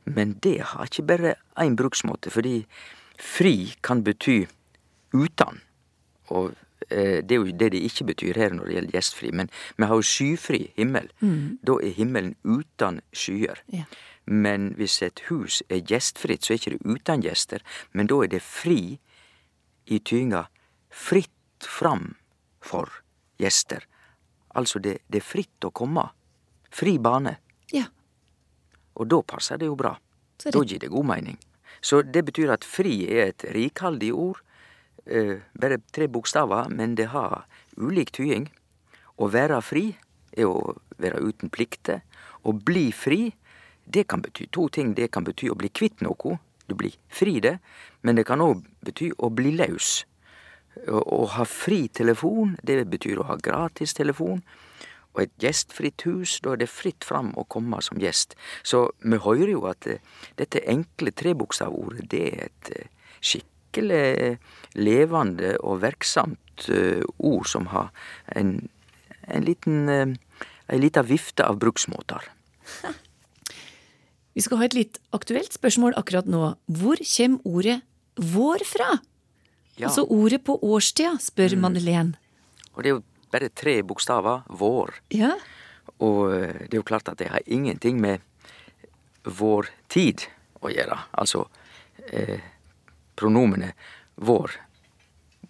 Men 0.05 0.37
det 0.43 0.61
har 0.61 0.87
ikke 0.87 1.05
bare 1.05 1.35
én 1.59 1.75
bruksmåte, 1.75 2.31
fordi 2.31 2.65
fri 3.19 3.75
kan 3.83 4.03
bety 4.03 4.45
uten. 5.13 5.61
Og 6.29 6.55
det 6.89 7.33
er 7.33 7.39
jo 7.39 7.51
det 7.51 7.71
det 7.73 7.81
ikke 7.83 8.05
betyr 8.11 8.37
her 8.37 8.53
når 8.53 8.67
det 8.67 8.75
gjelder 8.75 8.97
gjestfri. 8.97 9.31
Men 9.33 9.49
vi 9.77 9.87
har 9.89 9.97
jo 9.97 10.05
skyfri 10.05 10.61
himmel. 10.77 11.09
Mm. 11.19 11.57
Da 11.65 11.79
er 11.83 11.95
himmelen 11.97 12.35
uten 12.45 13.01
skyer. 13.11 13.63
Ja. 13.73 13.87
Men 14.27 14.73
hvis 14.75 14.99
et 15.01 15.23
hus 15.29 15.61
er 15.71 15.81
gjestfritt, 15.87 16.43
så 16.43 16.53
er 16.53 16.59
ikke 16.59 16.75
det 16.75 16.85
uten 16.85 17.23
gjester. 17.23 17.63
Men 17.95 18.09
da 18.11 18.21
er 18.23 18.31
det 18.35 18.43
fri 18.43 18.99
i 19.87 19.99
tyinga 19.99 20.45
fritt 20.91 21.63
fram 21.63 22.15
for 22.59 22.91
gjester. 23.39 23.85
Altså, 24.57 24.79
det, 24.83 24.99
det 25.07 25.21
er 25.21 25.27
fritt 25.27 25.67
å 25.67 25.71
komme. 25.71 26.03
Fri 26.73 26.97
bane. 26.99 27.37
Ja. 27.71 27.85
Og 28.99 29.07
da 29.07 29.21
passer 29.23 29.61
det 29.61 29.69
jo 29.69 29.77
bra. 29.79 29.95
Det... 30.37 30.51
Da 30.53 30.63
gir 30.65 30.81
det 30.81 30.91
god 30.91 31.07
mening. 31.07 31.37
Så 31.81 32.01
det 32.01 32.25
betyr 32.27 32.51
at 32.55 32.65
fri 32.67 33.05
er 33.07 33.31
et 33.31 33.47
rikhaldig 33.55 34.11
ord. 34.13 34.41
Eh, 35.09 35.37
bare 35.53 35.77
tre 35.91 36.07
bokstaver, 36.07 36.69
men 36.69 36.95
det 36.95 37.09
har 37.13 37.45
ulik 37.77 38.11
tyding. 38.11 38.49
Å 39.17 39.29
være 39.31 39.61
fri 39.63 39.85
er 40.35 40.49
å 40.49 40.75
være 40.99 41.21
uten 41.23 41.51
plikter. 41.53 42.01
Å 42.43 42.51
bli 42.51 42.91
fri, 42.91 43.31
det 43.87 44.07
kan 44.11 44.21
bety 44.21 44.49
to 44.51 44.67
ting. 44.69 44.93
Det 44.95 45.09
kan 45.11 45.23
bety 45.23 45.49
å 45.49 45.55
bli 45.55 45.71
kvitt 45.71 46.03
noe. 46.03 46.37
Du 46.67 46.75
blir 46.75 46.97
fri 47.07 47.39
det. 47.39 47.57
Men 48.03 48.19
det 48.19 48.27
kan 48.27 48.43
òg 48.43 48.65
bety 48.83 49.13
å 49.17 49.31
bli 49.31 49.55
løs. 49.55 50.03
Å, 50.87 51.25
ha 51.33 51.45
fri 51.49 51.87
telefon, 51.87 52.57
det 52.63 52.83
betyr 52.91 53.23
å 53.23 53.29
ha 53.31 53.37
gratis 53.41 53.95
telefon. 53.97 54.43
Og 55.15 55.23
et 55.23 55.33
gjestfritt 55.41 56.03
hus, 56.05 56.35
da 56.43 56.53
er 56.53 56.61
det 56.61 56.69
fritt 56.69 57.07
fram 57.07 57.31
å 57.39 57.47
komme 57.49 57.79
som 57.81 57.97
gjest. 57.97 58.35
Så 58.61 58.89
vi 59.01 59.17
hører 59.23 59.55
jo 59.55 59.63
at 59.71 59.87
eh, 59.89 60.03
dette 60.37 60.61
enkle 60.69 61.15
trebokstavordet, 61.15 62.05
det 62.11 62.25
er 62.27 62.43
et 62.51 62.73
eh, 62.75 62.91
skikkelig 63.67 64.17
eh, 64.17 64.37
levende 64.75 65.57
og 65.61 65.81
verksamt 65.81 66.69
eh, 66.69 67.03
ord 67.17 67.47
som 67.47 67.67
har 67.67 67.91
en, 68.35 68.69
en 69.27 69.43
liten 69.43 69.89
eh, 69.89 70.15
ei 70.67 70.79
lita 70.79 71.03
vifte 71.03 71.45
av 71.45 71.59
bruksmåter. 71.59 72.23
Vi 74.35 74.41
skal 74.41 74.59
ha 74.59 74.65
et 74.67 74.75
litt 74.77 74.99
aktuelt 75.15 75.53
spørsmål 75.53 75.95
akkurat 75.97 76.27
nå. 76.29 76.55
Hvor 76.67 76.97
kommer 77.01 77.39
ordet 77.47 77.81
vår 78.17 78.63
fra? 78.67 78.99
Ja. 79.77 79.87
Altså 79.87 80.05
ordet 80.09 80.43
på 80.45 80.57
årstida, 80.61 81.17
spør 81.21 81.55
Madeleine. 81.57 82.17
Og 82.75 82.83
det 82.83 82.89
er 82.89 82.95
jo 82.97 83.03
bare 83.33 83.49
tre 83.49 83.81
bokstaver. 83.81 84.43
Vår. 84.49 84.93
Ja. 85.13 85.33
Og 85.99 86.33
eh, 86.33 86.67
det 86.67 86.73
er 86.75 86.81
jo 86.81 86.85
klart 86.85 87.09
at 87.09 87.19
det 87.19 87.31
har 87.33 87.41
ingenting 87.45 88.01
med 88.01 88.21
vår 89.23 89.71
tid 89.89 90.27
å 90.61 90.69
gjøre. 90.69 90.99
Altså 91.17 91.47
eh, 92.11 92.37
pronomene 93.17 93.73
vår. 94.17 94.53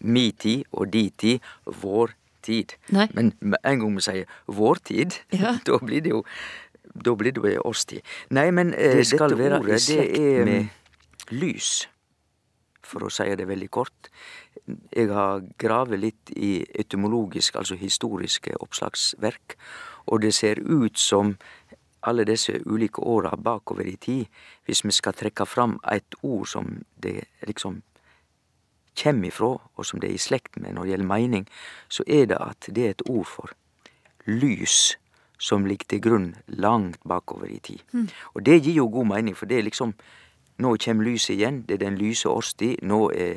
Mi 0.08 0.32
tid 0.32 0.66
og 0.72 0.92
di 0.94 1.10
tid. 1.18 1.44
Vår 1.66 2.14
tid. 2.46 2.78
Nei. 2.96 3.08
Men 3.18 3.34
med 3.40 3.60
en 3.68 3.82
gang 3.84 3.98
vi 3.98 4.06
sier 4.06 4.40
vår 4.48 4.82
tid, 4.88 5.20
Ja. 5.36 5.58
da 5.68 5.80
blir 5.84 6.02
det 6.06 6.16
jo 6.16 6.24
da 6.98 7.14
blir 7.14 7.36
det 7.36 7.54
jo 7.54 7.62
årstid. 7.68 8.02
Nei, 8.34 8.50
men 8.52 8.74
eh, 8.74 8.96
Det 8.98 9.06
skal 9.06 9.30
dette 9.30 9.44
være 9.44 9.60
ordet, 9.62 9.82
det 9.86 10.06
er 10.18 10.46
med 10.48 11.34
lys. 11.36 11.88
For 12.88 13.04
å 13.06 13.12
si 13.12 13.28
det 13.36 13.46
veldig 13.46 13.68
kort. 13.70 14.10
Jeg 14.96 15.12
har 15.12 15.44
gravet 15.60 16.00
litt 16.00 16.32
i 16.34 16.64
etymologisk, 16.80 17.60
altså 17.60 17.76
historiske 17.78 18.56
oppslagsverk, 18.64 19.58
og 20.08 20.24
det 20.24 20.34
ser 20.34 20.64
ut 20.64 20.98
som 20.98 21.36
alle 22.08 22.26
disse 22.28 22.56
ulike 22.66 23.04
åra 23.04 23.36
bakover 23.36 23.88
i 23.88 23.96
tid, 23.96 24.26
hvis 24.66 24.84
vi 24.86 24.92
skal 24.96 25.14
trekke 25.14 25.46
fram 25.46 25.78
et 25.92 26.16
ord 26.24 26.48
som 26.48 26.72
det 27.04 27.22
liksom 27.48 27.82
kjem 28.98 29.24
ifrå, 29.30 29.52
og 29.76 29.86
som 29.86 30.02
det 30.02 30.10
er 30.10 30.18
i 30.18 30.22
slekt 30.22 30.58
med 30.58 30.74
når 30.74 30.84
det 30.84 30.94
gjelder 30.94 31.12
meining, 31.12 31.48
så 31.90 32.04
er 32.08 32.26
det 32.32 32.38
at 32.42 32.70
det 32.74 32.86
er 32.86 32.96
et 32.96 33.06
ord 33.10 33.28
for 33.30 33.54
lys 34.26 34.98
som 35.40 35.66
ligger 35.70 35.86
til 35.90 36.02
grunn 36.02 36.30
langt 36.48 36.98
bakover 37.06 37.52
i 37.52 37.60
tid. 37.60 37.84
Mm. 37.92 38.08
Og 38.34 38.46
det 38.46 38.62
gir 38.64 38.80
jo 38.80 38.90
god 38.90 39.06
mening, 39.14 39.38
for 39.38 39.46
det 39.46 39.60
er 39.60 39.70
liksom 39.70 39.94
Nå 40.58 40.72
kjem 40.82 41.04
lyset 41.06 41.36
igjen, 41.36 41.60
det 41.70 41.76
er 41.76 41.84
den 41.84 42.00
lyse 42.02 42.26
årstid, 42.26 42.80
nå 42.82 43.12
er 43.14 43.36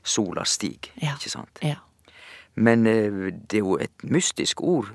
sola 0.00 0.44
stig, 0.48 0.88
ikke 0.96 1.28
sant? 1.28 1.58
Ja. 1.60 1.82
Men 2.56 2.86
eh, 2.86 3.28
det 3.36 3.58
er 3.58 3.66
jo 3.66 3.76
et 3.76 4.04
mystisk 4.08 4.62
ord 4.64 4.88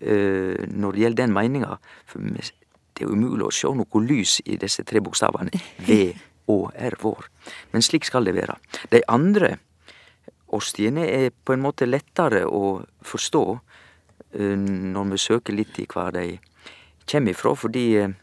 når 0.00 0.92
det 0.94 1.00
gjelder 1.02 1.22
den 1.24 1.32
meninga. 1.34 1.78
For 2.06 2.20
det 2.22 3.04
er 3.04 3.10
umulig 3.12 3.46
å 3.46 3.52
sjå 3.54 3.74
noe 3.78 4.00
lys 4.04 4.40
i 4.46 4.56
disse 4.56 4.84
tre 4.84 5.00
bokstavene. 5.00 5.50
V, 5.88 6.14
Å, 6.48 6.70
R, 6.80 6.94
vår. 7.02 7.26
Men 7.74 7.82
slik 7.84 8.06
skal 8.08 8.24
det 8.24 8.32
være. 8.38 8.54
De 8.90 9.02
andre 9.12 9.58
årstidene 10.56 11.04
er 11.04 11.30
på 11.44 11.52
en 11.52 11.60
måte 11.60 11.84
lettere 11.84 12.46
å 12.48 12.78
forstå 13.04 13.42
eh, 14.32 14.56
når 14.56 15.10
vi 15.12 15.18
søker 15.20 15.52
litt 15.58 15.76
i 15.82 15.84
hva 15.92 16.06
de 16.14 16.38
kjem 17.08 17.28
ifra, 17.34 17.52
fordi 17.56 17.84
eh, 18.00 18.14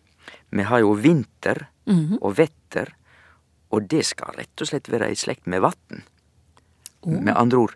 vi 0.56 0.64
har 0.66 0.82
jo 0.86 0.94
vinter 0.98 1.68
Mhm. 1.86 2.16
og 2.26 2.32
vetter, 2.40 2.96
og 3.70 3.84
det 3.92 4.00
skal 4.10 4.34
rett 4.34 4.58
og 4.64 4.66
slett 4.72 4.88
være 4.90 5.12
i 5.14 5.16
slekt 5.16 5.46
med 5.46 5.62
vatn. 5.62 6.00
Med 7.06 7.36
andre 7.38 7.60
ord 7.62 7.76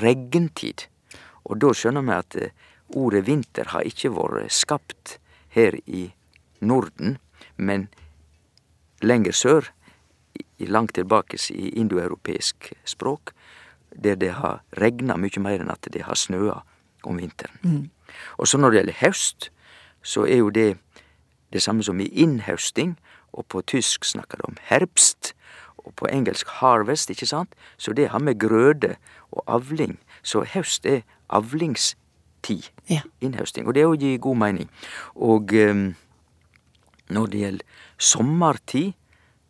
regntid. 0.00 0.86
Og 1.44 1.58
da 1.60 1.74
skjønner 1.76 2.00
vi 2.08 2.14
at 2.16 2.36
ordet 2.94 3.26
vinter 3.26 3.70
har 3.74 3.86
ikke 3.86 4.12
vært 4.14 4.52
skapt 4.54 5.18
her 5.54 5.76
i 5.86 6.08
Norden, 6.60 7.18
men 7.56 7.88
lenger 9.02 9.32
sør, 9.36 9.70
langt 10.58 10.94
tilbake 10.94 11.38
i 11.52 11.74
indoeuropeisk 11.76 12.72
språk, 12.88 13.34
der 13.90 14.14
det 14.14 14.32
har 14.38 14.62
regna 14.80 15.16
mye 15.20 15.42
mer 15.42 15.60
enn 15.60 15.70
at 15.70 15.86
det 15.92 16.06
har 16.06 16.18
snøa 16.18 16.62
om 17.04 17.18
vinteren. 17.20 17.58
Mm. 17.62 17.90
Og 18.38 18.48
så 18.48 18.58
når 18.58 18.70
det 18.70 18.78
gjelder 18.80 19.00
høst, 19.02 19.50
så 20.02 20.24
er 20.24 20.40
jo 20.40 20.50
det 20.50 20.76
det 21.52 21.62
samme 21.62 21.84
som 21.86 22.00
i 22.00 22.08
innhøsting, 22.10 22.96
og 23.32 23.46
på 23.46 23.62
tysk 23.62 24.04
snakker 24.04 24.38
de 24.38 24.48
om 24.48 24.56
herbst, 24.70 25.34
og 25.78 25.94
på 25.94 26.08
engelsk 26.10 26.48
harvest, 26.58 27.10
ikke 27.10 27.26
sant? 27.26 27.54
Så 27.78 27.92
det 27.92 28.08
har 28.08 28.18
med 28.18 28.40
grøde 28.40 28.96
og 29.30 29.44
avling. 29.46 29.98
Så 30.22 30.44
høst 30.54 30.86
er 30.86 31.04
avlingstid. 32.44 32.70
Ja. 32.88 33.02
Innhøsting. 33.20 33.66
Og 33.66 33.74
det 33.74 33.84
òg 33.84 33.98
gir 34.00 34.18
god 34.18 34.36
mening. 34.36 34.68
Og 35.14 35.52
um, 35.52 35.94
når 37.08 37.26
det 37.26 37.40
gjelder 37.40 37.66
sommertid, 37.98 38.92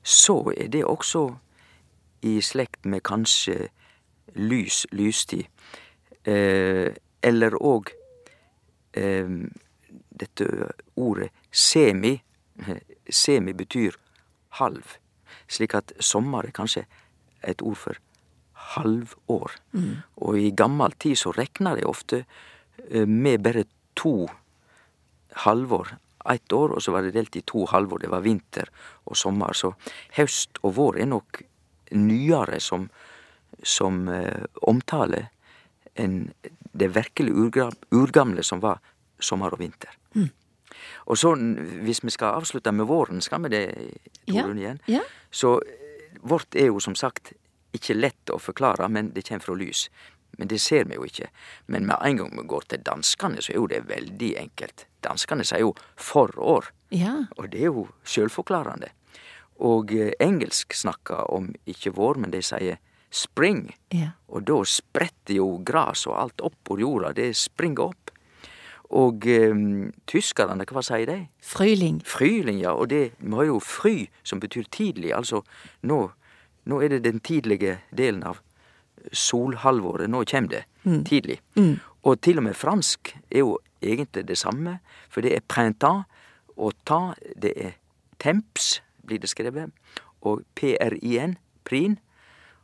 så 0.03 0.53
er 0.57 0.69
det 0.69 0.85
også 0.85 1.37
i 2.23 2.41
slekt 2.41 2.85
med 2.85 3.03
kanskje 3.03 3.69
lys, 4.35 4.87
lystid. 4.93 5.45
Eh, 6.25 6.95
eller 7.23 7.55
òg 7.61 7.91
eh, 8.97 9.29
dette 10.11 10.71
ordet 10.97 11.31
semi. 11.51 12.21
Semi 13.11 13.53
betyr 13.53 13.97
halv. 14.61 14.97
Slik 15.49 15.75
at 15.75 15.93
sommer 16.01 16.47
er 16.47 16.55
kanskje 16.55 16.87
et 17.45 17.63
ord 17.63 17.77
for 17.77 17.99
halvår. 18.75 19.53
Mm. 19.73 19.97
Og 20.17 20.39
i 20.39 20.51
gammel 20.57 20.93
tid 20.99 21.17
så 21.17 21.33
rekna 21.37 21.75
de 21.77 21.85
ofte 21.85 22.25
med 23.07 23.41
bare 23.45 23.65
to 23.97 24.29
halvår. 25.45 25.95
Ett 26.33 26.53
år, 26.57 26.73
og 26.77 26.83
så 26.83 26.93
var 26.95 27.03
det 27.05 27.13
delt 27.13 27.37
i 27.37 27.43
to 27.45 27.67
halvår. 27.69 27.99
Det 28.07 28.11
var 28.13 28.23
vinter 28.25 28.71
og 29.05 29.17
sommer. 29.17 29.53
Så 29.53 29.75
høst 30.17 30.57
og 30.63 30.73
vår 30.79 31.03
er 31.05 31.11
nok 31.11 31.43
nyere 31.93 32.61
som, 32.65 32.87
som 33.63 34.07
eh, 34.09 34.47
omtale 34.65 35.27
enn 36.01 36.33
det 36.75 36.89
virkelig 36.97 37.35
urgamle 37.95 38.43
som 38.43 38.63
var 38.65 38.81
sommer 39.21 39.53
og 39.55 39.61
vinter. 39.61 39.93
Mm. 40.17 40.31
Og 41.13 41.19
så, 41.21 41.35
hvis 41.85 42.01
vi 42.03 42.11
skal 42.11 42.41
avslutte 42.41 42.73
med 42.75 42.89
våren, 42.89 43.21
skal 43.23 43.45
vi 43.45 43.53
det, 43.53 43.63
Ja, 44.27 44.49
igjen? 44.49 44.81
ja. 44.91 45.05
Så 45.31 45.59
eh, 45.61 46.17
vårt 46.25 46.57
er 46.57 46.73
jo 46.73 46.81
som 46.81 46.97
sagt 46.97 47.35
ikke 47.75 47.95
lett 47.99 48.31
å 48.33 48.39
forklare, 48.41 48.89
men 48.89 49.13
det 49.13 49.27
kommer 49.29 49.45
fra 49.45 49.55
lys. 49.59 49.89
Men 50.39 50.49
det 50.49 50.61
ser 50.61 50.85
vi 50.91 50.95
jo 50.99 51.05
ikke. 51.05 51.29
Men 51.67 51.87
med 51.87 51.97
en 52.05 52.17
gang 52.23 52.31
vi 52.39 52.47
går 52.49 52.67
til 52.69 52.83
danskene, 52.87 53.43
så 53.43 53.53
er 53.53 53.61
jo 53.61 53.67
det 53.71 53.83
veldig 53.89 54.33
enkelt. 54.41 54.87
Danskene 55.05 55.45
sier 55.45 55.61
jo 55.65 55.75
forår, 55.97 56.71
Ja. 56.91 57.27
og 57.37 57.51
det 57.51 57.61
er 57.61 57.71
jo 57.73 57.89
sjølforklarende. 58.05 58.89
Og 59.61 59.93
eh, 59.95 60.13
engelsk 60.21 60.75
snakker 60.75 61.31
om 61.33 61.53
ikke 61.67 61.93
vår, 61.95 62.19
men 62.19 62.31
de 62.31 62.41
sier 62.43 62.79
spring. 63.15 63.69
Ja. 63.95 64.11
Og 64.29 64.43
da 64.49 64.57
spretter 64.67 65.37
jo 65.37 65.59
gras 65.63 66.07
og 66.07 66.17
alt 66.19 66.41
opp 66.43 66.57
på 66.67 66.79
jorda. 66.81 67.13
Det 67.15 67.31
springer 67.37 67.85
opp. 67.93 68.11
Og 68.95 69.25
um, 69.27 69.93
tyskerne, 70.07 70.65
hva 70.71 70.83
sier 70.85 71.07
de? 71.09 71.17
Fryling. 71.43 72.01
Fryling, 72.07 72.61
ja. 72.63 72.75
Og 72.75 72.89
det, 72.93 73.13
vi 73.19 73.33
har 73.35 73.47
jo 73.49 73.61
fry, 73.63 74.09
som 74.23 74.41
betyr 74.43 74.67
tidlig. 74.71 75.13
Altså, 75.17 75.41
nå, 75.83 76.11
nå 76.71 76.81
er 76.83 76.89
det 76.93 77.05
den 77.07 77.21
tidlige 77.25 77.79
delen 77.97 78.23
av 78.29 78.43
solhalvåret. 79.13 80.11
Nå 80.11 80.25
kommer 80.25 80.49
det. 80.49 80.65
Mm. 80.85 81.05
Tidlig. 81.05 81.41
Mm. 81.57 81.81
Og 82.05 82.21
til 82.21 82.39
og 82.39 82.45
med 82.45 82.55
fransk 82.57 83.15
er 83.31 83.39
jo 83.39 83.59
egentlig 83.83 84.27
det 84.29 84.39
samme, 84.39 84.79
for 85.11 85.21
det 85.21 85.35
er 85.37 85.45
printemps, 85.49 86.09
og 86.57 86.73
ta, 86.87 87.15
det 87.37 87.53
er 87.59 87.73
temps, 88.23 88.83
blir 89.07 89.19
det 89.19 89.29
skrevet, 89.29 89.73
og 90.23 90.45
PRIN, 90.55 91.37
prin, 91.65 91.99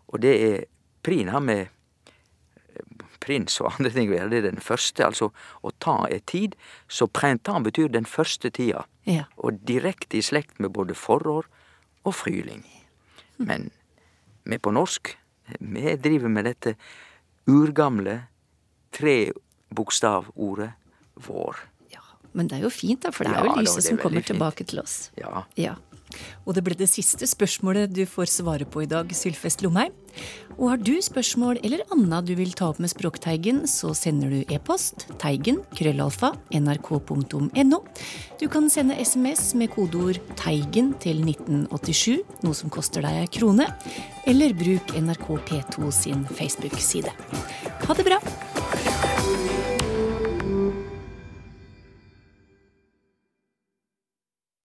og 0.09 0.22
det 0.22 0.37
er 0.53 0.64
Prin 1.03 1.29
har 1.33 1.40
med 1.40 1.61
eh, 1.64 3.05
prins 3.24 3.55
og 3.62 3.70
andre 3.72 3.90
ting 3.94 4.11
å 4.11 4.12
gjøre, 4.18 4.29
det 4.29 4.38
er 4.42 4.50
den 4.50 4.61
første, 4.61 5.00
altså 5.07 5.31
å 5.64 5.70
ta 5.81 5.94
er 6.12 6.20
tid, 6.29 6.53
så 6.92 7.07
printemps 7.09 7.64
betyr 7.70 7.88
den 7.88 8.05
første 8.05 8.50
tida, 8.50 8.85
Ja. 9.09 9.24
og 9.38 9.64
direkte 9.64 10.18
i 10.18 10.20
slekt 10.20 10.61
med 10.61 10.74
både 10.76 10.94
forår 10.94 11.48
og 12.05 12.14
fryling. 12.14 12.66
Men 13.38 13.70
med 14.44 14.61
på 14.61 14.70
norsk, 14.76 15.16
vi 15.58 15.96
driver 15.96 16.28
med 16.32 16.44
dette 16.48 16.74
urgamle 17.50 18.20
trebokstavordet 18.96 20.70
vår. 21.26 21.56
Ja, 21.94 22.02
Men 22.32 22.48
det 22.48 22.58
er 22.58 22.66
jo 22.66 22.70
fint, 22.72 23.02
da, 23.02 23.10
for 23.14 23.24
det 23.26 23.34
er 23.34 23.44
jo 23.44 23.54
ja, 23.54 23.60
lyset 23.62 23.84
som 23.88 23.98
kommer 23.98 24.22
fint. 24.22 24.32
tilbake 24.34 24.64
til 24.70 24.80
oss. 24.82 25.10
Ja. 25.18 25.44
Ja. 25.58 25.74
Og 26.46 26.56
det 26.56 26.64
ble 26.66 26.76
det 26.78 26.88
siste 26.90 27.28
spørsmålet 27.28 27.92
du 27.94 28.04
får 28.08 28.30
svare 28.32 28.66
på 28.68 28.84
i 28.84 28.90
dag, 28.90 29.10
Sylfest 29.14 29.64
Lomheim. 29.64 29.94
Og 30.58 30.72
har 30.72 30.80
du 30.82 30.92
spørsmål 31.02 31.60
eller 31.64 31.84
annet 31.94 32.26
du 32.28 32.34
vil 32.38 32.52
ta 32.56 32.70
opp 32.72 32.80
med 32.82 32.90
Språkteigen, 32.92 33.62
så 33.70 33.92
sender 33.96 34.32
du 34.32 34.52
e-post 34.52 35.06
teigen 35.22 35.62
krøllalfa 35.78 36.32
nrk.no. 36.56 37.80
Du 38.40 38.46
kan 38.50 38.68
sende 38.72 38.98
SMS 38.98 39.54
med 39.54 39.70
kodeord 39.76 40.20
'Teigen' 40.34 40.94
til 41.00 41.22
1987, 41.24 42.20
noe 42.42 42.54
som 42.56 42.72
koster 42.72 43.06
deg 43.06 43.22
ei 43.22 43.32
krone. 43.38 43.68
Eller 44.26 44.54
bruk 44.54 44.94
NRK 44.98 45.26
P2 45.48 45.90
sin 45.94 46.26
Facebook-side. 46.26 47.14
Ha 47.86 47.94
det 47.94 48.08
bra! 48.10 48.49